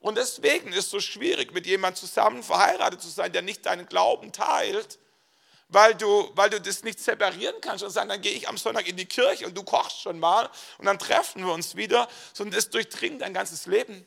[0.02, 3.86] Und deswegen ist es so schwierig, mit jemandem zusammen verheiratet zu sein, der nicht deinen
[3.86, 4.98] Glauben teilt,
[5.70, 8.88] weil du, weil du das nicht separieren kannst und sagen, dann gehe ich am Sonntag
[8.88, 12.56] in die Kirche und du kochst schon mal und dann treffen wir uns wieder, sondern
[12.56, 14.06] das durchdringt dein ganzes Leben.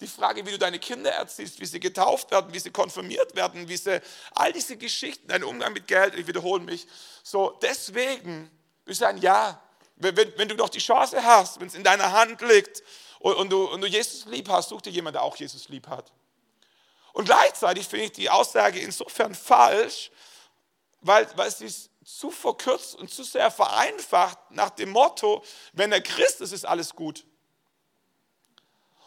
[0.00, 3.68] Die Frage, wie du deine Kinder erziehst, wie sie getauft werden, wie sie konfirmiert werden,
[3.68, 4.00] wie sie,
[4.32, 6.86] all diese Geschichten, dein Umgang mit Geld, ich wiederhole mich.
[7.22, 8.50] So, deswegen
[8.86, 9.60] ist ein Ja.
[9.96, 12.82] Wenn, wenn du doch die Chance hast, wenn es in deiner Hand liegt,
[13.24, 15.88] und, und, du, und du Jesus lieb hast, such dir jemanden, der auch Jesus lieb
[15.88, 16.12] hat.
[17.14, 20.10] Und gleichzeitig finde ich die Aussage insofern falsch,
[21.00, 26.02] weil, weil sie es zu verkürzt und zu sehr vereinfacht nach dem Motto, wenn er
[26.02, 27.24] Christ ist, ist alles gut.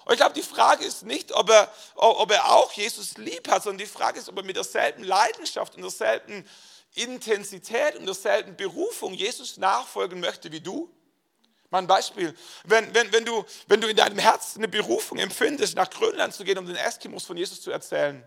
[0.06, 3.62] Und ich glaube, die Frage ist nicht, ob er, ob er auch Jesus lieb hat,
[3.62, 6.44] sondern die Frage ist, ob er mit derselben Leidenschaft und derselben
[6.96, 10.92] Intensität und derselben Berufung Jesus nachfolgen möchte wie du.
[11.70, 12.34] Mal ein Beispiel.
[12.64, 16.44] Wenn, wenn, wenn, du, wenn du in deinem Herzen eine Berufung empfindest, nach Grönland zu
[16.44, 18.24] gehen, um den Eskimos von Jesus zu erzählen,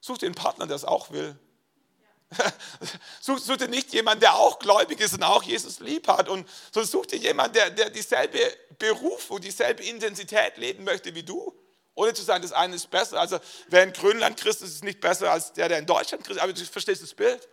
[0.00, 1.36] such dir einen Partner, der es auch will.
[3.20, 6.48] such, such, dir nicht jemanden, der auch gläubig ist und auch Jesus lieb hat, und,
[6.72, 8.38] sondern such dir jemanden, der, der dieselbe
[8.78, 11.54] Berufung, dieselbe Intensität leben möchte wie du.
[11.94, 13.20] Ohne zu sagen, das eine ist besser.
[13.20, 16.38] Also wer in Grönland Christ ist, ist nicht besser als der, der in Deutschland Christ
[16.38, 16.42] ist.
[16.42, 17.46] Aber du verstehst das Bild.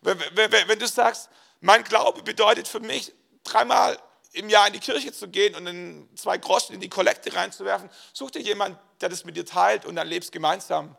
[0.00, 1.28] Wenn, wenn, wenn du sagst,
[1.60, 3.12] mein Glaube bedeutet für mich,
[3.52, 3.98] dreimal
[4.32, 7.88] im Jahr in die Kirche zu gehen und in zwei Groschen in die Kollekte reinzuwerfen,
[8.12, 10.96] such dir jemanden, der das mit dir teilt und dann lebst gemeinsam.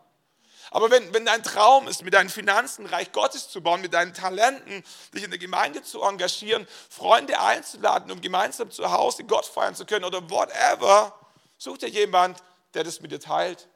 [0.72, 4.14] Aber wenn, wenn dein Traum ist, mit deinen Finanzen Reich Gottes zu bauen, mit deinen
[4.14, 9.74] Talenten, dich in der Gemeinde zu engagieren, Freunde einzuladen, um gemeinsam zu Hause Gott feiern
[9.74, 11.18] zu können oder whatever,
[11.58, 12.40] such dir jemanden,
[12.74, 13.68] der das mit dir teilt.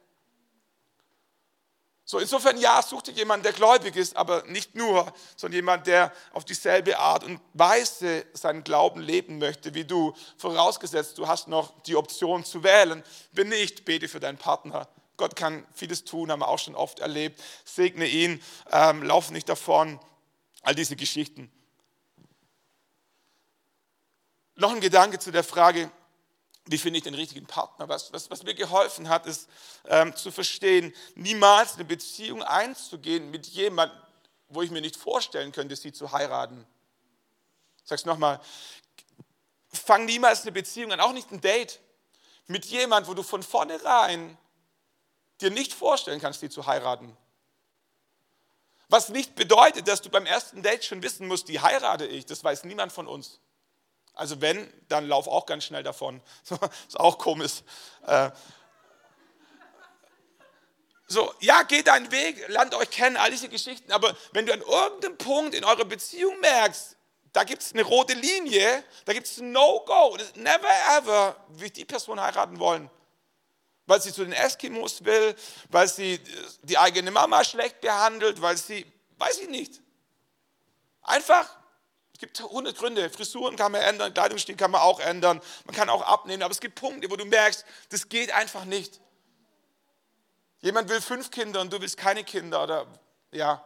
[2.07, 6.13] So, insofern ja, such dir jemanden, der gläubig ist, aber nicht nur, sondern jemand, der
[6.33, 10.13] auf dieselbe Art und Weise seinen Glauben leben möchte wie du.
[10.37, 13.03] Vorausgesetzt, du hast noch die Option zu wählen.
[13.31, 14.87] Wenn nicht, bete für deinen Partner.
[15.17, 17.41] Gott kann vieles tun, haben wir auch schon oft erlebt.
[17.63, 18.39] Segne ihn,
[18.71, 19.99] ähm, lauf nicht davon.
[20.61, 21.51] All diese Geschichten.
[24.55, 25.89] Noch ein Gedanke zu der Frage,
[26.67, 27.87] wie finde ich den richtigen Partner?
[27.87, 29.47] Was, was, was mir geholfen hat, ist
[29.87, 33.97] ähm, zu verstehen, niemals eine Beziehung einzugehen mit jemandem,
[34.49, 36.65] wo ich mir nicht vorstellen könnte, sie zu heiraten.
[37.83, 38.39] Ich sage es nochmal,
[39.71, 41.79] fang niemals eine Beziehung an, auch nicht ein Date,
[42.47, 44.37] mit jemandem, wo du von vornherein
[45.41, 47.15] dir nicht vorstellen kannst, sie zu heiraten.
[48.87, 52.43] Was nicht bedeutet, dass du beim ersten Date schon wissen musst, die heirate ich, das
[52.43, 53.39] weiß niemand von uns.
[54.15, 56.21] Also wenn, dann lauf auch ganz schnell davon.
[56.87, 57.63] ist auch komisch.
[58.07, 58.31] Äh,
[61.07, 63.91] so, ja, geht deinen Weg, lernt euch kennen, all diese Geschichten.
[63.91, 66.95] Aber wenn du an irgendeinem Punkt in eurer Beziehung merkst,
[67.31, 70.17] da gibt es eine rote Linie, da gibt es No-Go.
[70.35, 72.89] Never ever will ich die Person heiraten wollen.
[73.85, 75.35] Weil sie zu den Eskimos will,
[75.69, 76.19] weil sie
[76.63, 78.85] die eigene Mama schlecht behandelt, weil sie,
[79.17, 79.81] weiß ich nicht.
[81.03, 81.55] Einfach
[82.15, 83.09] es gibt hundert Gründe.
[83.09, 86.61] Frisuren kann man ändern, Kleidungsstil kann man auch ändern, man kann auch abnehmen, aber es
[86.61, 89.01] gibt Punkte, wo du merkst, das geht einfach nicht.
[90.61, 92.87] Jemand will fünf Kinder und du willst keine Kinder oder
[93.31, 93.65] ja.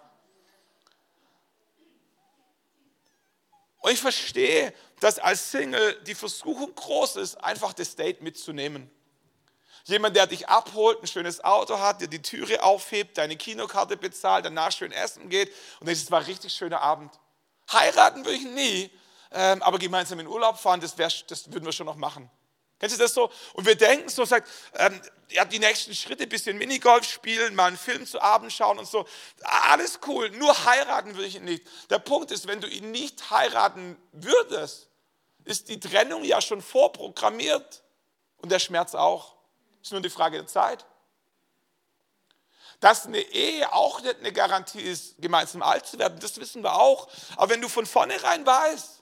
[3.81, 8.89] Und ich verstehe, dass als Single die Versuchung groß ist, einfach das Date mitzunehmen.
[9.83, 14.45] Jemand, der dich abholt, ein schönes Auto hat, dir die Türe aufhebt, deine Kinokarte bezahlt,
[14.45, 17.13] danach schön essen geht und denkst, es war ein richtig schöner Abend.
[17.71, 18.91] Heiraten würde ich nie,
[19.32, 22.29] ähm, aber gemeinsam in Urlaub fahren, das, wär, das würden wir schon noch machen.
[22.79, 23.29] Kennst du das so?
[23.53, 27.77] Und wir denken so, sagt, ähm, ja, die nächsten Schritte, bisschen Minigolf spielen, mal einen
[27.77, 29.05] Film zu Abend schauen und so.
[29.43, 31.67] Alles cool, nur heiraten würde ich ihn nicht.
[31.89, 34.88] Der Punkt ist, wenn du ihn nicht heiraten würdest,
[35.43, 37.84] ist die Trennung ja schon vorprogrammiert
[38.38, 39.36] und der Schmerz auch.
[39.82, 40.86] Ist nur die Frage der Zeit.
[42.79, 46.75] Dass eine Ehe auch nicht eine Garantie ist, gemeinsam alt zu werden, das wissen wir
[46.75, 47.09] auch.
[47.35, 48.99] Aber wenn du von vornherein weißt,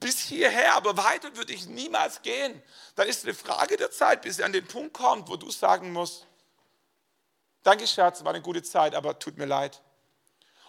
[0.00, 2.62] bis hierher, aber weiter würde ich niemals gehen.
[2.94, 5.50] Dann ist es eine Frage der Zeit, bis er an den Punkt kommt, wo du
[5.50, 6.26] sagen musst,
[7.62, 9.80] danke Schatz, war eine gute Zeit, aber tut mir leid.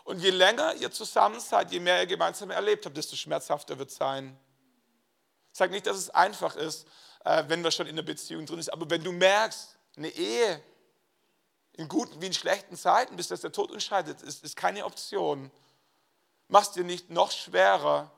[0.05, 3.89] Und je länger ihr zusammen seid, je mehr ihr gemeinsam erlebt habt, desto schmerzhafter wird
[3.89, 4.37] es sein.
[5.51, 6.87] Ich sage nicht, dass es einfach ist,
[7.23, 10.61] äh, wenn man schon in der Beziehung drin ist, aber wenn du merkst, eine Ehe
[11.77, 15.51] in guten wie in schlechten Zeiten, bis das der Tod entscheidet, ist, ist keine Option.
[16.47, 18.11] Machst dir nicht noch schwerer,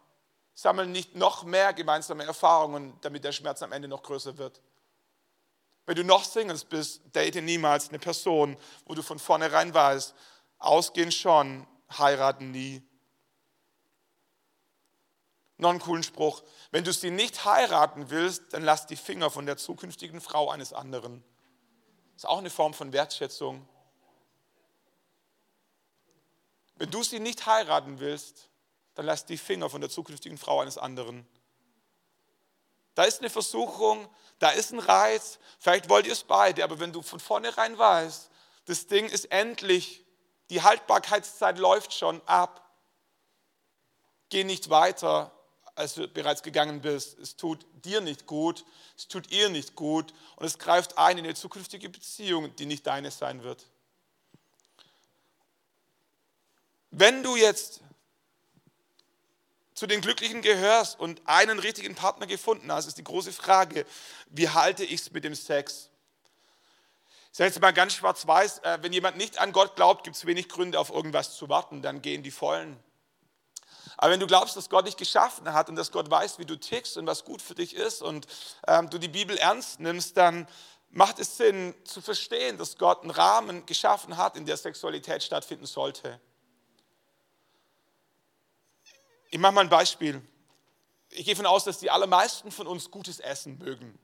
[0.53, 4.61] sammeln nicht noch mehr gemeinsame Erfahrungen, damit der Schmerz am Ende noch größer wird.
[5.85, 10.13] Wenn du noch Singles bist, date niemals eine Person, wo du von vornherein weißt,
[10.59, 11.65] ausgehen schon,
[11.97, 12.83] heiraten nie.
[15.57, 16.43] Noch einen coolen Spruch.
[16.71, 20.73] Wenn du sie nicht heiraten willst, dann lass die Finger von der zukünftigen Frau eines
[20.73, 21.23] anderen.
[22.17, 23.69] Ist auch eine Form von Wertschätzung.
[26.77, 28.49] Wenn du sie nicht heiraten willst,
[28.95, 31.27] dann lass die Finger von der zukünftigen Frau eines anderen.
[32.95, 36.91] Da ist eine Versuchung, da ist ein Reiz, vielleicht wollt ihr es beide, aber wenn
[36.91, 38.31] du von vornherein weißt,
[38.65, 40.03] das Ding ist endlich,
[40.49, 42.67] die Haltbarkeitszeit läuft schon ab,
[44.29, 45.31] geh nicht weiter,
[45.77, 47.19] als du bereits gegangen bist.
[47.19, 48.65] Es tut dir nicht gut,
[48.97, 52.85] es tut ihr nicht gut und es greift ein in eine zukünftige Beziehung, die nicht
[52.87, 53.65] deine sein wird.
[56.91, 57.81] Wenn du jetzt
[59.73, 63.85] zu den Glücklichen gehörst und einen richtigen Partner gefunden hast, ist die große Frage,
[64.29, 65.89] wie halte ich es mit dem Sex?
[67.31, 70.25] Ich sage jetzt mal ganz schwarz-weiß, äh, wenn jemand nicht an Gott glaubt, gibt es
[70.25, 72.79] wenig Gründe, auf irgendwas zu warten, dann gehen die Vollen.
[73.97, 76.55] Aber wenn du glaubst, dass Gott dich geschaffen hat und dass Gott weiß, wie du
[76.55, 78.27] tickst und was gut für dich ist und
[78.67, 80.47] ähm, du die Bibel ernst nimmst, dann
[80.91, 85.65] macht es Sinn zu verstehen, dass Gott einen Rahmen geschaffen hat, in der Sexualität stattfinden
[85.65, 86.21] sollte.
[89.31, 90.21] Ich mache mal ein Beispiel.
[91.09, 93.97] Ich gehe davon aus, dass die allermeisten von uns gutes Essen mögen.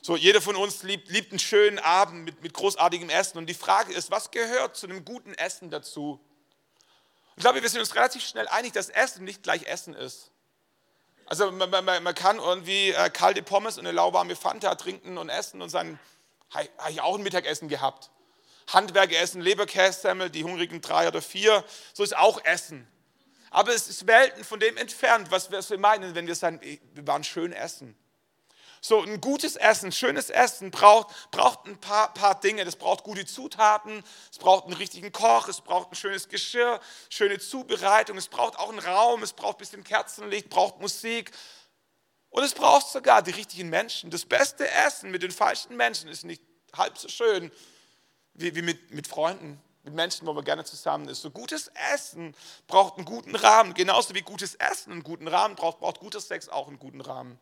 [0.00, 3.38] So, jeder von uns liebt, liebt einen schönen Abend mit, mit großartigem Essen.
[3.38, 6.20] Und die Frage ist, was gehört zu einem guten Essen dazu?
[7.36, 10.30] Ich glaube, wir sind uns relativ schnell einig, dass Essen nicht gleich Essen ist.
[11.26, 15.30] Also man, man, man kann irgendwie äh, kalte Pommes und eine lauwarme Fanta trinken und
[15.30, 15.98] essen und sagen,
[16.50, 18.10] habe ich auch ein Mittagessen gehabt.
[18.72, 22.86] Handwerkessen, Leberkässemmel, die hungrigen drei oder vier, so ist auch Essen.
[23.50, 27.24] Aber es ist Welten von dem entfernt, was wir meinen, wenn wir sagen, wir waren
[27.24, 27.96] schön essen.
[28.86, 32.66] So ein gutes Essen, schönes Essen braucht, braucht ein paar, paar Dinge.
[32.66, 37.38] Das braucht gute Zutaten, es braucht einen richtigen Koch, es braucht ein schönes Geschirr, schöne
[37.38, 41.30] Zubereitung, es braucht auch einen Raum, es braucht ein bisschen Kerzenlicht, braucht Musik.
[42.28, 44.10] Und es braucht sogar die richtigen Menschen.
[44.10, 46.42] Das beste Essen mit den falschen Menschen ist nicht
[46.76, 47.50] halb so schön
[48.34, 51.22] wie, wie mit, mit Freunden mit Menschen, wo man gerne zusammen ist.
[51.22, 53.72] So gutes Essen braucht einen guten Rahmen.
[53.72, 57.38] Genauso wie gutes Essen einen guten Rahmen braucht, braucht gutes Sex auch einen guten Rahmen.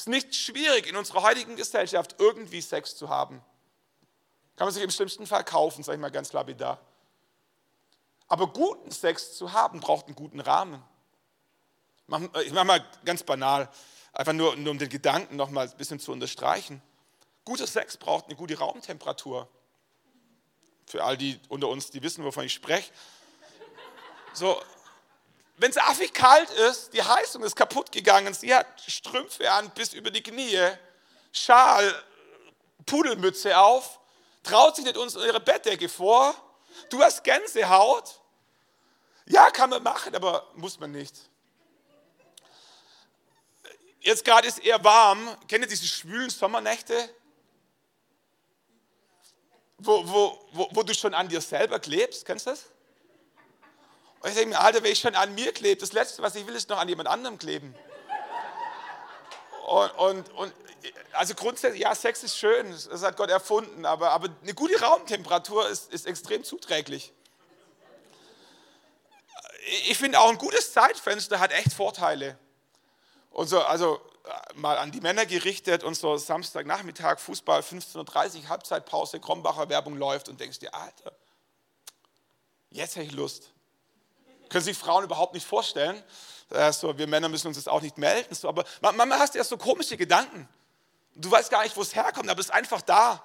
[0.00, 3.44] Es ist nicht schwierig, in unserer heutigen Gesellschaft irgendwie Sex zu haben.
[4.56, 6.80] Kann man sich im schlimmsten Fall kaufen, sage ich mal ganz lapidar.
[8.26, 10.82] Aber guten Sex zu haben, braucht einen guten Rahmen.
[12.46, 13.68] Ich mache mal ganz banal,
[14.14, 16.80] einfach nur, nur um den Gedanken noch mal ein bisschen zu unterstreichen.
[17.44, 19.50] Guter Sex braucht eine gute Raumtemperatur.
[20.86, 22.90] Für all die unter uns, die wissen, wovon ich spreche.
[24.32, 24.62] So,
[25.60, 29.92] wenn es affig kalt ist, die Heizung ist kaputt gegangen, sie hat Strümpfe an bis
[29.92, 30.58] über die Knie,
[31.32, 31.94] Schal,
[32.86, 34.00] Pudelmütze auf,
[34.42, 36.34] traut sich nicht uns in ihre Bettdecke vor,
[36.88, 38.20] du hast Gänsehaut.
[39.26, 41.14] Ja, kann man machen, aber muss man nicht.
[44.00, 45.36] Jetzt gerade ist eher warm.
[45.46, 47.10] Kennt ihr diese schwülen Sommernächte?
[49.80, 52.24] wo, wo, wo, wo du schon an dir selber klebst.
[52.24, 52.66] Kennst du das?
[54.20, 56.46] Und ich denke mir, Alter, wenn ich schon an mir klebe, das Letzte, was ich
[56.46, 57.74] will, ist noch an jemand anderem kleben.
[59.66, 60.52] Und, und, und
[61.12, 65.68] also grundsätzlich, ja, Sex ist schön, das hat Gott erfunden, aber, aber eine gute Raumtemperatur
[65.68, 67.12] ist, ist extrem zuträglich.
[69.88, 72.38] Ich finde auch ein gutes Zeitfenster hat echt Vorteile.
[73.30, 74.00] Und so, also
[74.54, 80.28] mal an die Männer gerichtet und so Samstagnachmittag, Fußball, 15.30 Uhr, Halbzeitpause, Krombacher Werbung läuft
[80.28, 81.12] und denkst dir, Alter,
[82.70, 83.50] jetzt hätte ich Lust.
[84.50, 86.02] Können sich Frauen überhaupt nicht vorstellen.
[86.72, 88.34] So, wir Männer müssen uns das auch nicht melden.
[88.34, 90.48] So, aber manchmal hast du ja so komische Gedanken.
[91.14, 93.24] Du weißt gar nicht, wo es herkommt, aber es ist einfach da.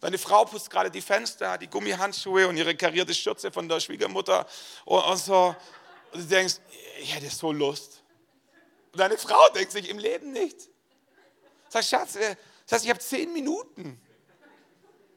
[0.00, 4.46] Deine Frau putzt gerade die Fenster, die Gummihandschuhe und ihre karierte Schürze von der Schwiegermutter
[4.84, 5.54] und, und so.
[6.12, 6.56] Und du denkst,
[7.00, 8.02] ich hätte so Lust.
[8.92, 10.56] Und deine Frau denkt sich im Leben nicht.
[11.68, 14.00] Sag, Schatz, äh, das heißt, ich habe zehn Minuten.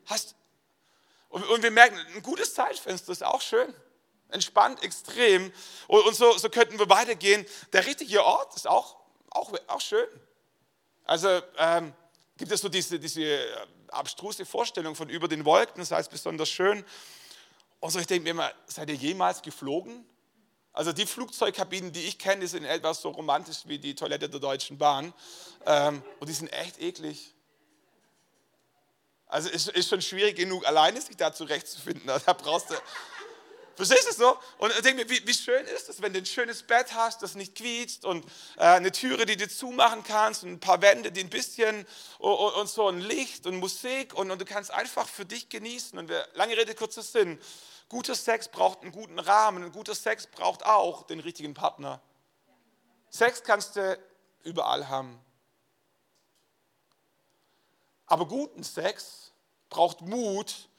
[0.06, 0.36] Hast,
[1.30, 3.74] und, und wir merken, ein gutes Zeitfenster ist auch schön
[4.34, 5.52] entspannt, extrem.
[5.88, 7.46] Und, so, so könnten wir weitergehen.
[7.74, 8.98] Der richtige Ort ist auch,
[9.30, 10.08] auch, auch schön.
[11.06, 11.94] Also ähm,
[12.38, 13.48] gibt es so diese, diese äh,
[13.90, 16.84] abstruse Vorstellung von über den Wolken, das heißt besonders schön.
[17.80, 20.06] Und so ich denke mir immer, seid ihr jemals geflogen?
[20.74, 24.40] Also die Flugzeugkabinen, die ich kenne, die sind etwas so romantisch wie die Toilette der
[24.40, 25.14] Deutschen Bahn.
[25.66, 27.34] Ähm, und die sind echt eklig.
[29.28, 32.06] Also es ist schon schwierig genug, alleine sich da zurechtzufinden.
[32.26, 32.76] Da brauchst du
[33.76, 34.38] Verstehst du so?
[34.58, 37.22] Und ich denke mir, wie, wie, schön ist es, wenn du ein schönes Bett hast,
[37.22, 38.26] das nicht quietscht und
[38.58, 41.86] äh, eine Türe, die du zumachen kannst und ein paar Wände, die ein bisschen
[42.20, 45.98] und, und so ein Licht und Musik und, und, du kannst einfach für dich genießen.
[45.98, 47.40] Und wir, lange Rede, kurzer Sinn.
[47.90, 52.02] Guter Sex braucht einen guten Rahmen und guter Sex braucht auch den richtigen Partner.
[53.10, 53.98] Sex kannst du
[54.44, 55.20] überall haben.
[58.06, 59.32] Aber guten Sex
[59.70, 60.70] braucht Mut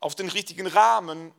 [0.00, 1.32] auf den richtigen Rahmen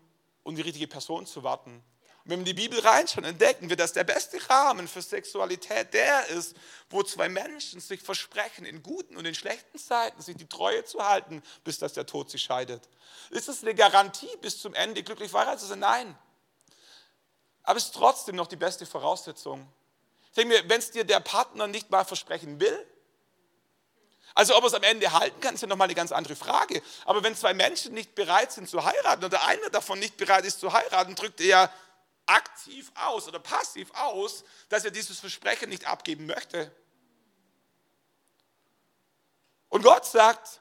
[0.45, 1.83] um die richtige Person zu warten.
[2.23, 6.27] Und wenn wir die Bibel reinschauen, entdecken wir, dass der beste Rahmen für Sexualität der
[6.29, 6.55] ist,
[6.89, 11.05] wo zwei Menschen sich versprechen, in guten und in schlechten Zeiten sich die Treue zu
[11.05, 12.87] halten, bis dass der Tod sie scheidet.
[13.31, 15.79] Ist es eine Garantie, bis zum Ende glücklich verheiratet zu sein?
[15.79, 16.17] Nein.
[17.63, 19.67] Aber es ist trotzdem noch die beste Voraussetzung.
[20.29, 22.87] Ich denke mir, wenn es dir der Partner nicht mal versprechen will,
[24.35, 26.81] also ob er es am Ende halten kann, ist ja nochmal eine ganz andere Frage.
[27.05, 30.43] Aber wenn zwei Menschen nicht bereit sind zu heiraten und der eine davon nicht bereit
[30.43, 31.73] ist zu heiraten, drückt er ja
[32.25, 36.69] aktiv aus oder passiv aus, dass er dieses Versprechen nicht abgeben möchte.
[39.69, 40.59] Und Gott sagt,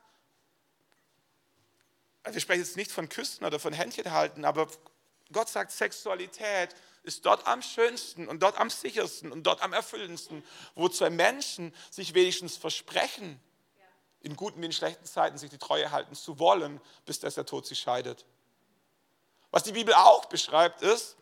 [2.25, 4.69] wir sprechen jetzt nicht von Küssen oder von Händchen halten, aber
[5.33, 10.45] Gott sagt, Sexualität ist dort am schönsten und dort am sichersten und dort am erfüllendsten,
[10.77, 13.41] wo zwei Menschen sich wenigstens versprechen,
[14.25, 17.47] in guten wie in schlechten Zeiten sich die Treue halten zu wollen, bis dass der
[17.47, 18.25] Tod sie scheidet.
[19.51, 21.17] Was die Bibel auch beschreibt, ist,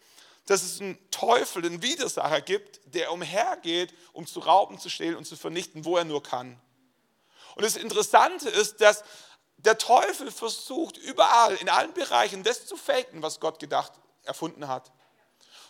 [0.47, 5.25] dass es einen Teufel, einen Widersacher gibt, der umhergeht, um zu rauben, zu stehlen und
[5.25, 6.61] zu vernichten, wo er nur kann.
[7.55, 9.05] Und das Interessante ist, dass
[9.59, 13.93] der Teufel versucht, überall, in allen Bereichen, das zu faken, was Gott gedacht,
[14.25, 14.91] erfunden hat.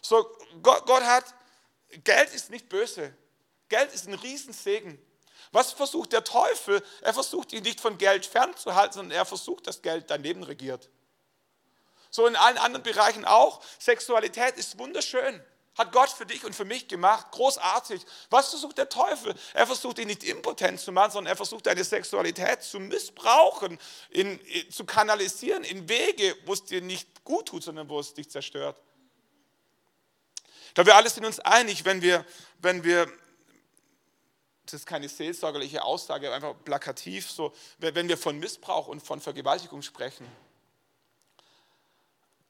[0.00, 0.24] So,
[0.62, 1.34] Gott, Gott hat,
[2.04, 3.14] Geld ist nicht böse.
[3.68, 4.98] Geld ist ein Riesensegen.
[5.52, 6.82] Was versucht der Teufel?
[7.02, 10.88] Er versucht dich nicht von Geld fernzuhalten, sondern er versucht, dass Geld dein Leben regiert.
[12.10, 13.62] So in allen anderen Bereichen auch.
[13.78, 15.42] Sexualität ist wunderschön.
[15.76, 17.28] Hat Gott für dich und für mich gemacht.
[17.30, 18.04] Großartig.
[18.28, 19.34] Was versucht der Teufel?
[19.54, 23.78] Er versucht dich nicht impotent zu machen, sondern er versucht deine Sexualität zu missbrauchen,
[24.10, 24.38] in,
[24.70, 28.78] zu kanalisieren in Wege, wo es dir nicht gut tut, sondern wo es dich zerstört.
[30.68, 32.24] Ich glaube, wir alle sind uns einig, wenn wir,
[32.58, 33.10] wenn wir
[34.72, 39.82] das ist keine seelsorgerliche Aussage, einfach plakativ, so, wenn wir von Missbrauch und von Vergewaltigung
[39.82, 40.26] sprechen,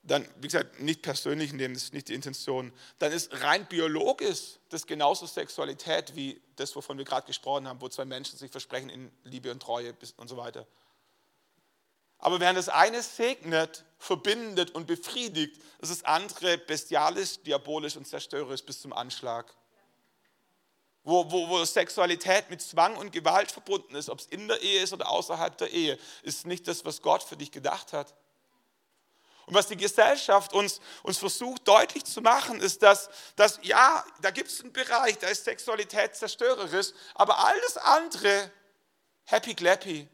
[0.05, 4.59] dann, wie gesagt, nicht persönlich nehmen, das ist nicht die Intention, dann ist rein biologisch
[4.69, 8.89] das genauso Sexualität wie das, wovon wir gerade gesprochen haben, wo zwei Menschen sich versprechen
[8.89, 10.67] in Liebe und Treue und so weiter.
[12.19, 18.65] Aber während das eine segnet, verbindet und befriedigt, ist das andere bestialisch, diabolisch und zerstörerisch
[18.65, 19.53] bis zum Anschlag
[21.05, 24.83] wo, wo, wo Sexualität mit Zwang und Gewalt verbunden ist, ob es in der Ehe
[24.83, 28.15] ist oder außerhalb der Ehe, ist nicht das, was Gott für dich gedacht hat.
[29.47, 34.31] Und was die Gesellschaft uns, uns versucht deutlich zu machen, ist, dass, dass ja, da
[34.31, 38.53] gibt es einen Bereich, da ist Sexualität zerstörerisch, aber alles andere
[39.25, 40.09] happy clappy.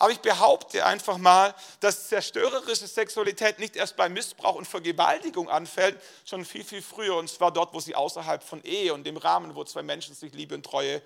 [0.00, 6.00] Aber ich behaupte einfach mal, dass zerstörerische Sexualität nicht erst bei Missbrauch und Vergewaltigung anfällt,
[6.24, 9.56] schon viel, viel früher, und zwar dort, wo sie außerhalb von Ehe und dem Rahmen,
[9.56, 11.02] wo zwei Menschen sich Liebe und Treue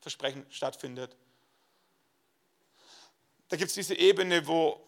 [0.00, 1.14] versprechen, stattfindet.
[3.48, 4.80] Da gibt es diese Ebene, wo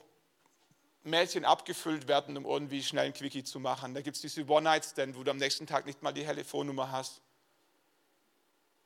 [1.03, 3.93] Mädchen abgefüllt werden, um irgendwie schnell ein Quickie zu machen.
[3.93, 7.21] Da gibt es diese One-Night-Stand, wo du am nächsten Tag nicht mal die Telefonnummer hast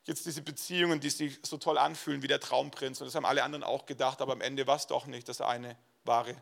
[0.05, 3.01] jetzt diese Beziehungen, die sich so toll anfühlen wie der Traumprinz.
[3.01, 5.41] Und das haben alle anderen auch gedacht, aber am Ende war es doch nicht das
[5.41, 6.37] eine wahre.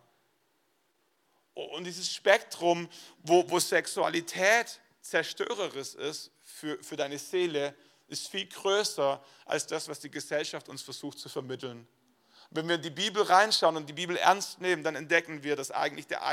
[1.54, 2.88] Und dieses Spektrum,
[3.22, 7.74] wo, wo Sexualität zerstörerisch ist für, für deine Seele,
[8.08, 11.86] ist viel größer als das, was die Gesellschaft uns versucht zu vermitteln.
[12.50, 15.70] Wenn wir in die Bibel reinschauen und die Bibel ernst nehmen, dann entdecken wir, dass
[15.70, 16.24] eigentlich der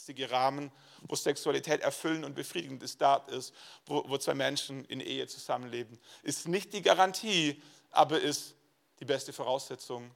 [0.00, 0.72] einzige Rahmen,
[1.02, 3.52] wo Sexualität erfüllend und befriedigend ist, da ist,
[3.84, 5.98] wo, wo zwei Menschen in Ehe zusammenleben.
[6.22, 8.54] Ist nicht die Garantie, aber ist
[8.98, 10.10] die beste Voraussetzung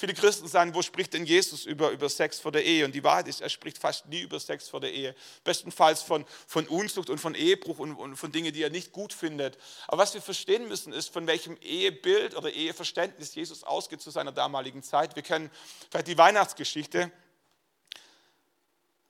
[0.00, 2.86] Viele Christen sagen, wo spricht denn Jesus über, über Sex vor der Ehe?
[2.86, 5.14] Und die Wahrheit ist, er spricht fast nie über Sex vor der Ehe.
[5.44, 9.12] Bestenfalls von, von Unzucht und von Ehebruch und, und von Dingen, die er nicht gut
[9.12, 9.58] findet.
[9.88, 14.32] Aber was wir verstehen müssen, ist, von welchem Ehebild oder Eheverständnis Jesus ausgeht zu seiner
[14.32, 15.16] damaligen Zeit.
[15.16, 15.50] Wir kennen
[15.90, 17.12] vielleicht die Weihnachtsgeschichte.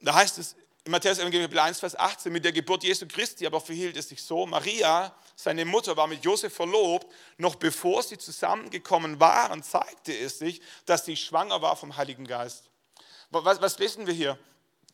[0.01, 3.61] Da heißt es in Matthäus Evangelium 1, Vers 18, mit der Geburt Jesu Christi aber
[3.61, 9.20] verhielt es sich so, Maria, seine Mutter, war mit Josef verlobt, noch bevor sie zusammengekommen
[9.20, 12.70] waren, zeigte es sich, dass sie schwanger war vom Heiligen Geist.
[13.30, 14.38] Was, was lesen wir hier?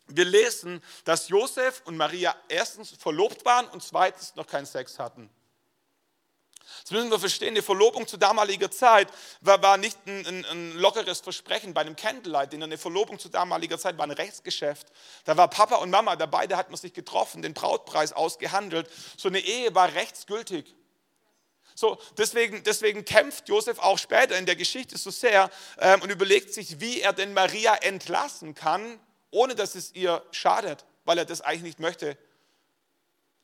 [0.08, 5.30] Wir lesen, dass Josef und Maria erstens verlobt waren und zweitens noch keinen Sex hatten.
[6.82, 9.08] Das müssen wir verstehen, die Verlobung zu damaliger Zeit
[9.40, 13.78] war, war nicht ein, ein, ein, lockeres Versprechen bei einem Candlelight, eine Verlobung zu damaliger
[13.78, 14.88] Zeit war ein Rechtsgeschäft.
[15.24, 18.90] Da war Papa und Mama dabei, da hat man sich getroffen, den Brautpreis ausgehandelt.
[19.16, 20.74] So eine Ehe war rechtsgültig.
[21.74, 26.54] So, deswegen, deswegen kämpft Josef auch später in der Geschichte so sehr ähm, und überlegt
[26.54, 28.98] sich, wie er denn Maria entlassen kann,
[29.30, 32.16] ohne dass es ihr schadet, weil er das eigentlich nicht möchte.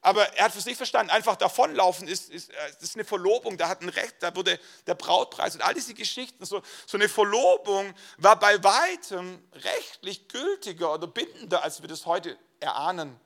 [0.05, 3.69] Aber er hat für sich verstanden, einfach davonlaufen ist, ist, äh, ist eine Verlobung, da
[3.69, 6.45] hat ein Recht, da wurde der Brautpreis und all diese Geschichten.
[6.45, 12.37] So, so eine Verlobung war bei weitem rechtlich gültiger oder bindender, als wir das heute
[12.59, 13.19] erahnen,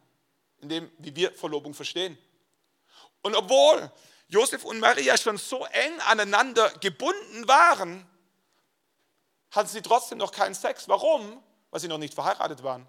[0.60, 2.18] in dem, wie wir Verlobung verstehen.
[3.22, 3.90] Und obwohl
[4.28, 8.06] Josef und Maria schon so eng aneinander gebunden waren,
[9.50, 10.88] hatten sie trotzdem noch keinen Sex.
[10.88, 11.42] Warum?
[11.70, 12.86] Weil sie noch nicht verheiratet waren.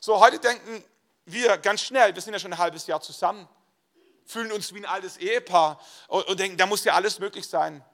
[0.00, 0.84] So, heute denken
[1.32, 3.48] wir ganz schnell, wir sind ja schon ein halbes Jahr zusammen,
[4.24, 7.84] fühlen uns wie ein altes Ehepaar und, und denken, da muss ja alles möglich sein.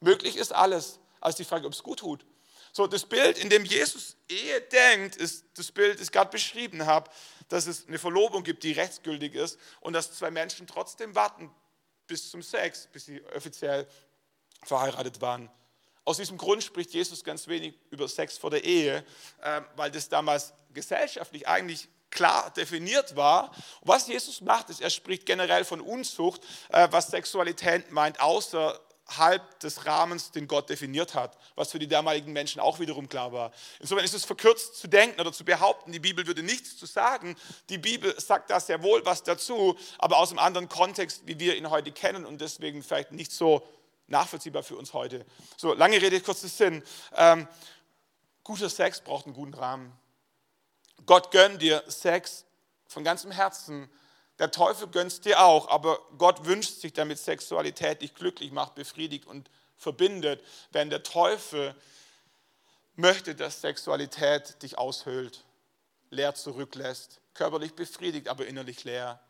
[0.00, 2.24] Möglich ist alles, als die Frage, ob es gut tut.
[2.72, 6.86] So, das Bild, in dem Jesus Ehe denkt, ist das Bild, das ich gerade beschrieben
[6.86, 7.10] habe,
[7.48, 11.50] dass es eine Verlobung gibt, die rechtsgültig ist und dass zwei Menschen trotzdem warten
[12.06, 13.88] bis zum Sex, bis sie offiziell
[14.62, 15.50] verheiratet waren.
[16.04, 19.04] Aus diesem Grund spricht Jesus ganz wenig über Sex vor der Ehe,
[19.42, 23.52] äh, weil das damals gesellschaftlich eigentlich klar definiert war.
[23.82, 29.86] Was Jesus macht, ist, er spricht generell von Unzucht, äh, was Sexualität meint, außerhalb des
[29.86, 33.52] Rahmens, den Gott definiert hat, was für die damaligen Menschen auch wiederum klar war.
[33.78, 37.36] Insofern ist es verkürzt zu denken oder zu behaupten, die Bibel würde nichts zu sagen.
[37.68, 41.56] Die Bibel sagt da sehr wohl was dazu, aber aus einem anderen Kontext, wie wir
[41.56, 43.66] ihn heute kennen und deswegen vielleicht nicht so
[44.10, 45.24] nachvollziehbar für uns heute.
[45.56, 46.82] So, lange Rede, kurzer Sinn.
[47.14, 47.48] Ähm,
[48.42, 49.92] guter Sex braucht einen guten Rahmen.
[51.06, 52.44] Gott gönnt dir Sex
[52.86, 53.90] von ganzem Herzen.
[54.38, 58.74] Der Teufel gönnt es dir auch, aber Gott wünscht sich, damit Sexualität dich glücklich macht,
[58.74, 60.42] befriedigt und verbindet.
[60.72, 61.74] Wenn der Teufel
[62.96, 65.44] möchte, dass Sexualität dich aushöhlt,
[66.10, 69.20] leer zurücklässt, körperlich befriedigt, aber innerlich leer.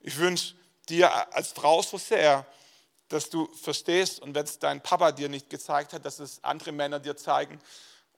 [0.00, 0.54] Ich wünsche
[0.88, 2.46] dir als Frau so sehr,
[3.12, 6.72] dass du verstehst und wenn es dein Papa dir nicht gezeigt hat, dass es andere
[6.72, 7.60] Männer dir zeigen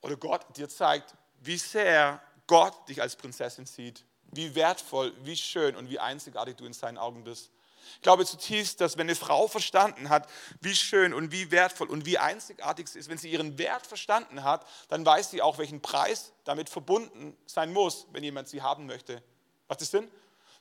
[0.03, 5.75] oder Gott dir zeigt, wie sehr Gott dich als Prinzessin sieht, wie wertvoll, wie schön
[5.75, 7.51] und wie einzigartig du in seinen Augen bist.
[7.97, 10.29] Ich glaube zutiefst, dass wenn eine Frau verstanden hat,
[10.61, 14.45] wie schön und wie wertvoll und wie einzigartig sie ist, wenn sie ihren Wert verstanden
[14.45, 18.87] hat, dann weiß sie auch, welchen Preis damit verbunden sein muss, wenn jemand sie haben
[18.87, 19.23] möchte.
[19.67, 20.09] Was ist Sinn?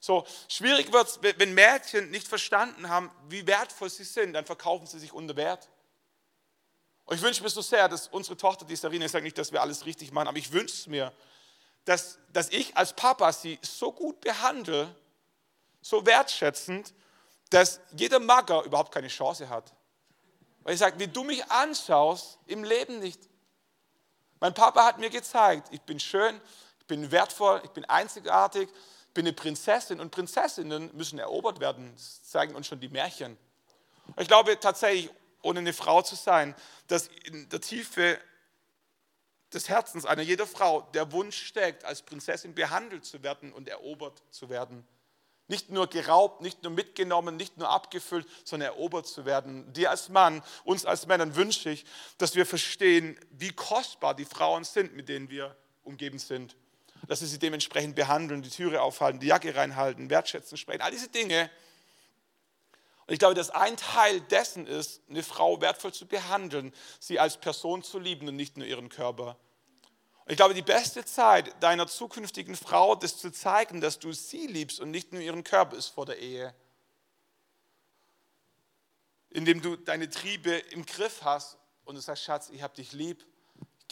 [0.03, 4.85] So schwierig wird es, wenn Mädchen nicht verstanden haben, wie wertvoll sie sind, dann verkaufen
[4.85, 5.69] sie sich unter Wert.
[7.05, 9.53] Und ich wünsche mir so sehr, dass unsere Tochter, die Sarina, ich sage nicht, dass
[9.53, 11.13] wir alles richtig machen, aber ich wünsche es mir,
[11.85, 14.93] dass, dass ich als Papa sie so gut behandle,
[15.81, 16.93] so wertschätzend,
[17.49, 19.71] dass jeder Magger überhaupt keine Chance hat.
[20.63, 23.21] Weil ich sage, wie du mich anschaust, im Leben nicht.
[24.41, 26.41] Mein Papa hat mir gezeigt, ich bin schön,
[26.81, 28.67] ich bin wertvoll, ich bin einzigartig,
[29.14, 31.91] bin eine Prinzessin und Prinzessinnen müssen erobert werden.
[31.95, 33.38] Das zeigen uns schon die Märchen.
[34.18, 35.09] Ich glaube tatsächlich,
[35.41, 36.55] ohne eine Frau zu sein,
[36.88, 38.18] dass in der Tiefe
[39.53, 44.24] des Herzens einer jeder Frau der Wunsch steckt, als Prinzessin behandelt zu werden und erobert
[44.32, 44.88] zu werden.
[45.47, 49.72] Nicht nur geraubt, nicht nur mitgenommen, nicht nur abgefüllt, sondern erobert zu werden.
[49.74, 51.86] Dir als Mann, uns als Männern wünsche ich,
[52.18, 56.55] dass wir verstehen, wie kostbar die Frauen sind, mit denen wir umgeben sind
[57.07, 61.09] dass sie sie dementsprechend behandeln, die Türe aufhalten, die Jacke reinhalten, wertschätzen, sprechen, all diese
[61.09, 61.49] Dinge.
[63.05, 67.37] Und ich glaube, dass ein Teil dessen ist, eine Frau wertvoll zu behandeln, sie als
[67.37, 69.37] Person zu lieben und nicht nur ihren Körper.
[70.27, 74.79] ich glaube, die beste Zeit deiner zukünftigen Frau, das zu zeigen, dass du sie liebst
[74.79, 76.55] und nicht nur ihren Körper, ist vor der Ehe.
[79.29, 83.25] Indem du deine Triebe im Griff hast und du sagst, Schatz, ich habe dich lieb,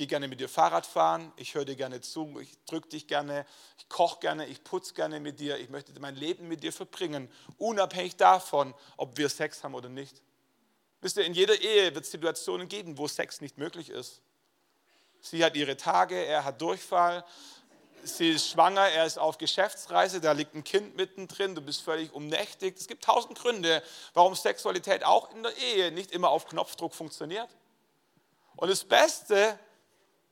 [0.01, 3.45] gehe gerne mit dir Fahrrad fahren, ich höre dir gerne zu, ich drücke dich gerne,
[3.77, 7.31] ich koche gerne, ich putze gerne mit dir, ich möchte mein Leben mit dir verbringen,
[7.59, 10.23] unabhängig davon, ob wir Sex haben oder nicht.
[11.01, 14.21] Wisst ihr, in jeder Ehe wird es Situationen geben, wo Sex nicht möglich ist.
[15.21, 17.23] Sie hat ihre Tage, er hat Durchfall,
[18.03, 22.11] sie ist schwanger, er ist auf Geschäftsreise, da liegt ein Kind mittendrin, du bist völlig
[22.11, 22.79] umnächtigt.
[22.79, 23.83] Es gibt tausend Gründe,
[24.15, 27.49] warum Sexualität auch in der Ehe nicht immer auf Knopfdruck funktioniert.
[28.55, 29.59] Und das Beste,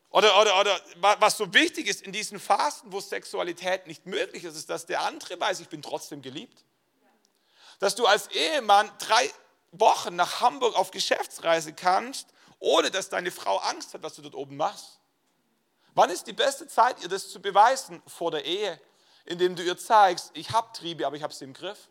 [0.10, 4.56] oder, oder, oder was so wichtig ist in diesen Phasen, wo Sexualität nicht möglich ist,
[4.56, 6.64] ist, dass der andere weiß, ich bin trotzdem geliebt.
[7.80, 9.30] Dass du als Ehemann drei
[9.72, 12.28] Wochen nach Hamburg auf Geschäftsreise kannst
[12.60, 15.00] ohne dass deine Frau Angst hat, was du dort oben machst?
[15.96, 18.02] Wann ist die beste Zeit, ihr das zu beweisen?
[18.06, 18.80] Vor der Ehe,
[19.26, 21.90] indem du ihr zeigst, ich habe Triebe, aber ich habe sie im Griff.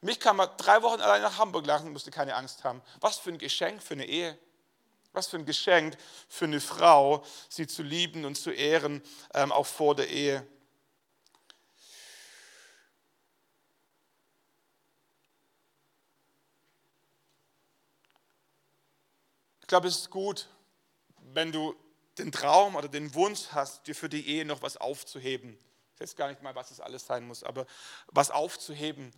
[0.00, 2.82] Mich kann man drei Wochen allein nach Hamburg lassen, musste keine Angst haben.
[3.00, 4.38] Was für ein Geschenk für eine Ehe.
[5.14, 5.96] Was für ein Geschenk
[6.28, 9.00] für eine Frau, sie zu lieben und zu ehren,
[9.32, 10.46] ähm, auch vor der Ehe.
[19.60, 20.48] Ich glaube, es ist gut,
[21.32, 21.74] wenn du
[22.18, 25.58] den Traum oder den Wunsch hast, dir für die Ehe noch was aufzuheben.
[25.94, 27.66] Ich weiß gar nicht mal, was es alles sein muss, aber
[28.08, 29.12] was aufzuheben.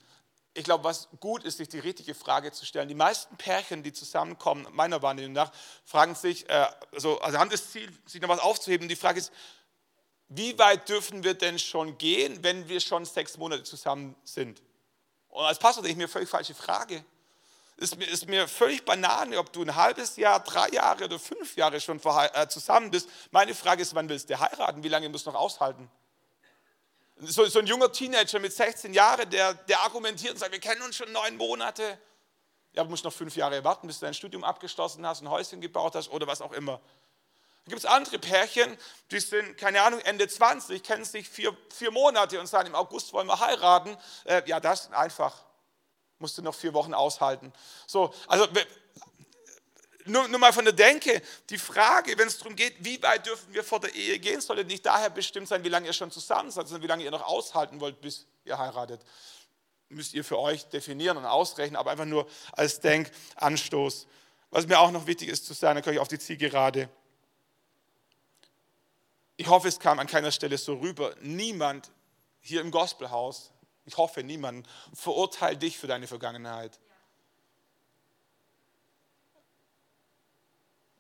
[0.57, 2.89] Ich glaube, was gut ist, sich die richtige Frage zu stellen.
[2.89, 5.53] Die meisten Pärchen, die zusammenkommen, meiner Wahrnehmung nach,
[5.85, 8.89] fragen sich, äh, also, also haben das Ziel, sich noch was aufzuheben.
[8.89, 9.33] Die Frage ist,
[10.29, 14.63] wie weit dürfen wir denn schon gehen, wenn wir schon sechs Monate zusammen sind?
[15.29, 17.05] Und als Pastor denke ich mir, völlig falsche Frage.
[17.77, 21.55] Ist mir, ist mir völlig Banane, ob du ein halbes Jahr, drei Jahre oder fünf
[21.57, 23.11] Jahre schon äh, zusammen bist.
[23.31, 24.83] Meine Frage ist, wann willst du heiraten?
[24.83, 25.91] Wie lange musst du noch aushalten?
[27.19, 30.83] So, so ein junger Teenager mit 16 Jahren, der, der argumentiert und sagt, wir kennen
[30.83, 31.99] uns schon neun Monate.
[32.73, 35.61] Ja, du musst noch fünf Jahre warten, bis du dein Studium abgeschlossen hast, ein Häuschen
[35.61, 36.81] gebaut hast oder was auch immer.
[37.65, 38.77] Dann gibt es andere Pärchen,
[39.11, 43.13] die sind, keine Ahnung, Ende 20, kennen sich vier, vier Monate und sagen, im August
[43.15, 43.97] wollen wir heiraten.
[44.25, 45.47] Äh, ja, das ist einfach
[46.19, 47.53] musste noch vier Wochen aushalten.
[47.87, 48.47] So, also
[50.07, 53.53] nur, nur mal von der Denke, die Frage, wenn es darum geht, wie weit dürfen
[53.53, 56.51] wir vor der Ehe gehen, sollte nicht daher bestimmt sein, wie lange ihr schon zusammen
[56.51, 59.01] seid, sondern wie lange ihr noch aushalten wollt, bis ihr heiratet.
[59.89, 64.07] Müsst ihr für euch definieren und ausrechnen, aber einfach nur als Denkanstoß.
[64.51, 66.89] Was mir auch noch wichtig ist zu sagen, da komme ich auf die Zielgerade.
[69.37, 71.15] Ich hoffe, es kam an keiner Stelle so rüber.
[71.21, 71.91] Niemand
[72.41, 73.53] hier im Gospelhaus
[73.87, 76.79] ich hoffe, niemand verurteilt dich für deine Vergangenheit.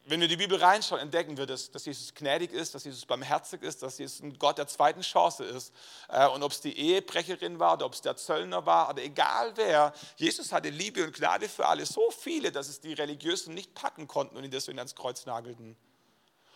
[0.09, 3.62] Wenn wir die Bibel reinschauen, entdecken wir, dass, dass Jesus gnädig ist, dass Jesus barmherzig
[3.62, 5.74] ist, dass Jesus ein Gott der zweiten Chance ist.
[6.09, 9.52] Äh, und ob es die Ehebrecherin war oder ob es der Zöllner war oder egal
[9.57, 13.74] wer, Jesus hatte Liebe und Gnade für alle, so viele, dass es die Religiösen nicht
[13.74, 15.76] packen konnten und ihn deswegen ans Kreuz nagelten.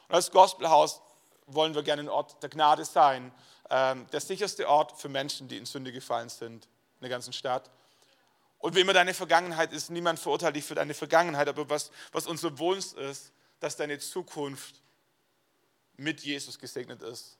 [0.08, 1.02] Und als Gospelhaus
[1.46, 3.32] wollen wir gerne ein Ort der Gnade sein
[3.70, 7.70] ähm, der sicherste Ort für Menschen, die in Sünde gefallen sind, in der ganzen Stadt.
[8.58, 12.26] Und wie immer deine Vergangenheit ist, niemand verurteilt dich für deine Vergangenheit, aber was, was
[12.26, 14.82] unser Wunsch ist, dass deine Zukunft
[15.96, 17.38] mit Jesus gesegnet ist.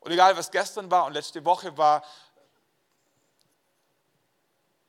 [0.00, 2.04] Und egal, was gestern war und letzte Woche war,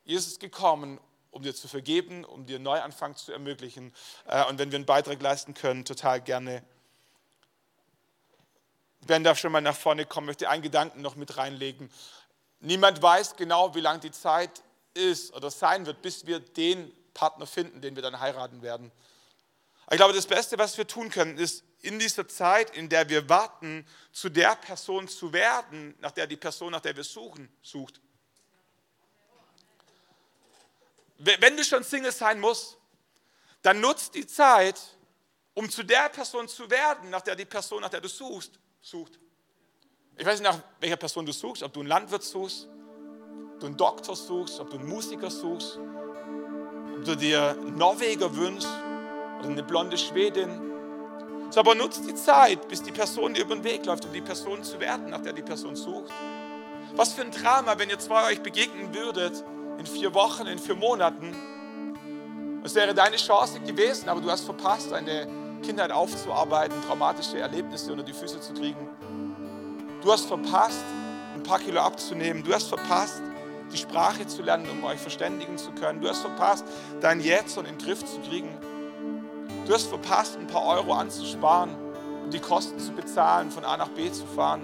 [0.04, 1.00] Jesus ist gekommen,
[1.30, 3.94] um dir zu vergeben, um dir einen Neuanfang zu ermöglichen.
[4.26, 6.62] Äh, und wenn wir einen Beitrag leisten können, total gerne.
[9.06, 11.90] Ben darf schon mal nach vorne kommen, möchte einen Gedanken noch mit reinlegen.
[12.60, 14.62] Niemand weiß genau, wie lang die Zeit
[14.94, 18.90] ist oder sein wird, bis wir den Partner finden, den wir dann heiraten werden.
[19.90, 23.28] Ich glaube, das Beste, was wir tun können, ist in dieser Zeit, in der wir
[23.28, 28.00] warten, zu der Person zu werden, nach der die Person, nach der wir suchen, sucht.
[31.18, 32.78] Wenn du schon Single sein musst,
[33.62, 34.80] dann nutzt die Zeit,
[35.54, 39.18] um zu der Person zu werden, nach der die Person, nach der du suchst, sucht.
[40.16, 42.68] Ich weiß nicht, nach welcher Person du suchst, ob du einen Landwirt suchst,
[43.54, 48.34] ob du einen Doktor suchst, ob du einen Musiker suchst, ob du dir einen Norweger
[48.34, 48.85] wünschst
[49.52, 50.50] eine blonde Schwedin.
[51.50, 54.20] So, aber nutzt die Zeit, bis die Person dir über den Weg läuft, um die
[54.20, 56.12] Person zu werden, nach der die Person sucht.
[56.94, 59.44] Was für ein Drama, wenn ihr zwei euch begegnen würdet
[59.78, 61.34] in vier Wochen, in vier Monaten.
[62.64, 65.28] Es wäre deine Chance gewesen, aber du hast verpasst, eine
[65.62, 68.88] Kindheit aufzuarbeiten, traumatische Erlebnisse unter die Füße zu kriegen.
[70.02, 70.84] Du hast verpasst,
[71.34, 72.42] ein paar Kilo abzunehmen.
[72.42, 73.22] Du hast verpasst,
[73.72, 76.00] die Sprache zu lernen, um euch verständigen zu können.
[76.00, 76.64] Du hast verpasst,
[77.00, 78.48] dein Jetzt in den Griff zu kriegen.
[79.66, 81.74] Du hast verpasst, ein paar Euro anzusparen,
[82.24, 84.62] um die Kosten zu bezahlen, von A nach B zu fahren.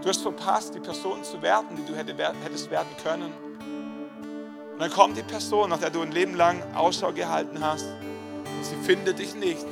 [0.00, 3.32] Du hast verpasst, die Person zu werden, die du hättest werden können.
[4.72, 8.64] Und dann kommt die Person, nach der du ein Leben lang Ausschau gehalten hast, und
[8.64, 9.66] sie findet dich nicht,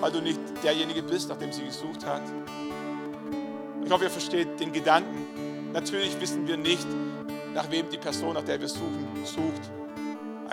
[0.00, 2.22] weil du nicht derjenige bist, nach dem sie gesucht hat.
[3.82, 5.72] Ich hoffe, ihr versteht den Gedanken.
[5.72, 6.86] Natürlich wissen wir nicht,
[7.54, 9.83] nach wem die Person, nach der wir suchen, sucht.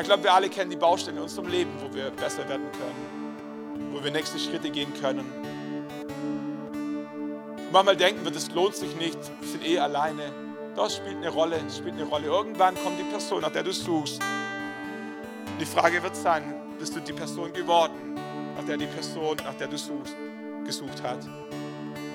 [0.01, 3.91] Ich glaube, wir alle kennen die Baustellen in unserem Leben, wo wir besser werden können,
[3.93, 5.31] wo wir nächste Schritte gehen können.
[7.55, 10.33] Und manchmal denken wir, das lohnt sich nicht, wir sind eh alleine.
[10.75, 12.25] Das spielt eine Rolle, spielt eine Rolle.
[12.25, 14.19] Irgendwann kommt die Person, nach der du suchst.
[14.23, 18.15] Und die Frage wird sein, bist du die Person geworden,
[18.57, 20.15] nach der die Person, nach der du suchst,
[20.65, 21.19] gesucht hat?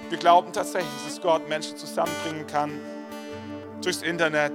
[0.09, 2.81] Wir glauben tatsächlich, dass Gott Menschen zusammenbringen kann,
[3.81, 4.55] durchs Internet,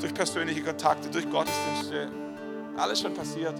[0.00, 2.21] durch persönliche Kontakte, durch Gottesdienste.
[2.76, 3.54] Alles schon passiert.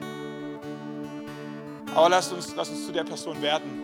[1.95, 3.83] Aber lass uns, lass uns zu der Person werden,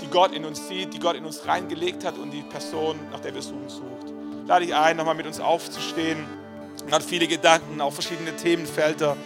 [0.00, 3.20] die Gott in uns sieht, die Gott in uns reingelegt hat und die Person, nach
[3.20, 4.12] der wir suchen, sucht.
[4.46, 6.26] Lade ich ein, nochmal mit uns aufzustehen.
[6.84, 9.16] Man hat viele Gedanken, auch verschiedene Themenfelder.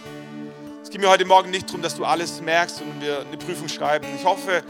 [0.83, 3.69] Es geht mir heute Morgen nicht darum, dass du alles merkst und wir eine Prüfung
[3.69, 4.07] schreiben.
[4.15, 4.63] Ich hoffe,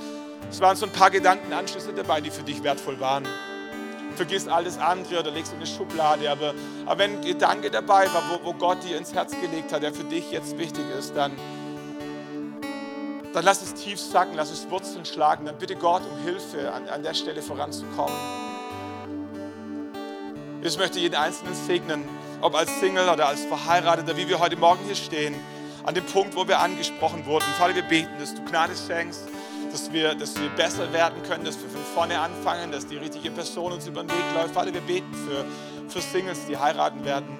[0.50, 3.26] es waren so ein paar Gedankenanschlüsse dabei, die für dich wertvoll waren.
[4.22, 6.30] Vergiss alles andere oder legst in eine Schublade.
[6.30, 6.54] Aber,
[6.86, 9.92] aber wenn ein Gedanke dabei war, wo, wo Gott dir ins Herz gelegt hat, der
[9.92, 11.32] für dich jetzt wichtig ist, dann,
[13.34, 15.46] dann lass es tief sacken, lass es Wurzeln schlagen.
[15.48, 18.16] Dann bitte Gott um Hilfe, an, an der Stelle voranzukommen.
[20.62, 22.08] Ich möchte jeden Einzelnen segnen,
[22.42, 25.34] ob als Single oder als Verheirateter, wie wir heute Morgen hier stehen,
[25.84, 27.46] an dem Punkt, wo wir angesprochen wurden.
[27.58, 29.28] Vater, wir beten, dass du Gnade schenkst
[29.72, 33.32] dass wir, dass wir besser werden können, dass wir von vorne anfangen, dass die richtige
[33.32, 34.54] Person uns über den Weg läuft.
[34.54, 35.46] Vater, wir beten für,
[35.90, 37.38] für Singles, die heiraten werden,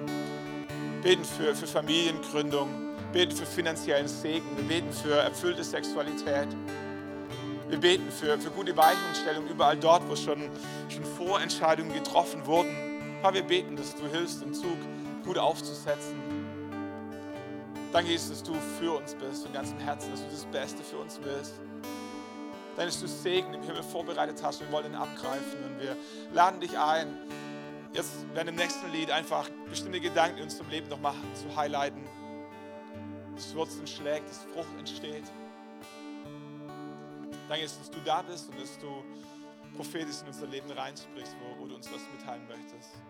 [1.02, 2.68] beten für, für Familiengründung,
[3.12, 6.48] beten für finanziellen Segen, wir beten für erfüllte Sexualität.
[7.68, 10.50] Wir beten für, für gute Weichenstellung überall dort, wo schon,
[10.88, 12.74] schon Vorentscheidungen getroffen wurden.
[13.22, 14.76] Vater, wir beten, dass du hilfst, den Zug
[15.24, 16.16] gut aufzusetzen.
[17.92, 20.96] Danke, Jesus, dass du für uns bist, von ganzem Herzen, dass du das Beste für
[20.96, 21.54] uns willst
[22.76, 24.60] du Segen im Himmel vorbereitet hast.
[24.60, 25.96] Wir wollen ihn abgreifen und wir
[26.32, 27.16] laden dich ein,
[27.92, 32.02] jetzt während dem nächsten Lied einfach bestimmte Gedanken in unserem Leben nochmal zu highlighten.
[33.34, 35.24] Dass Wurzeln schlägt, dass Frucht entsteht.
[37.48, 39.02] Danke, dass du da bist und dass du
[39.76, 43.01] prophetisch in unser Leben reinsprichst, wo, wo du uns was mitteilen möchtest.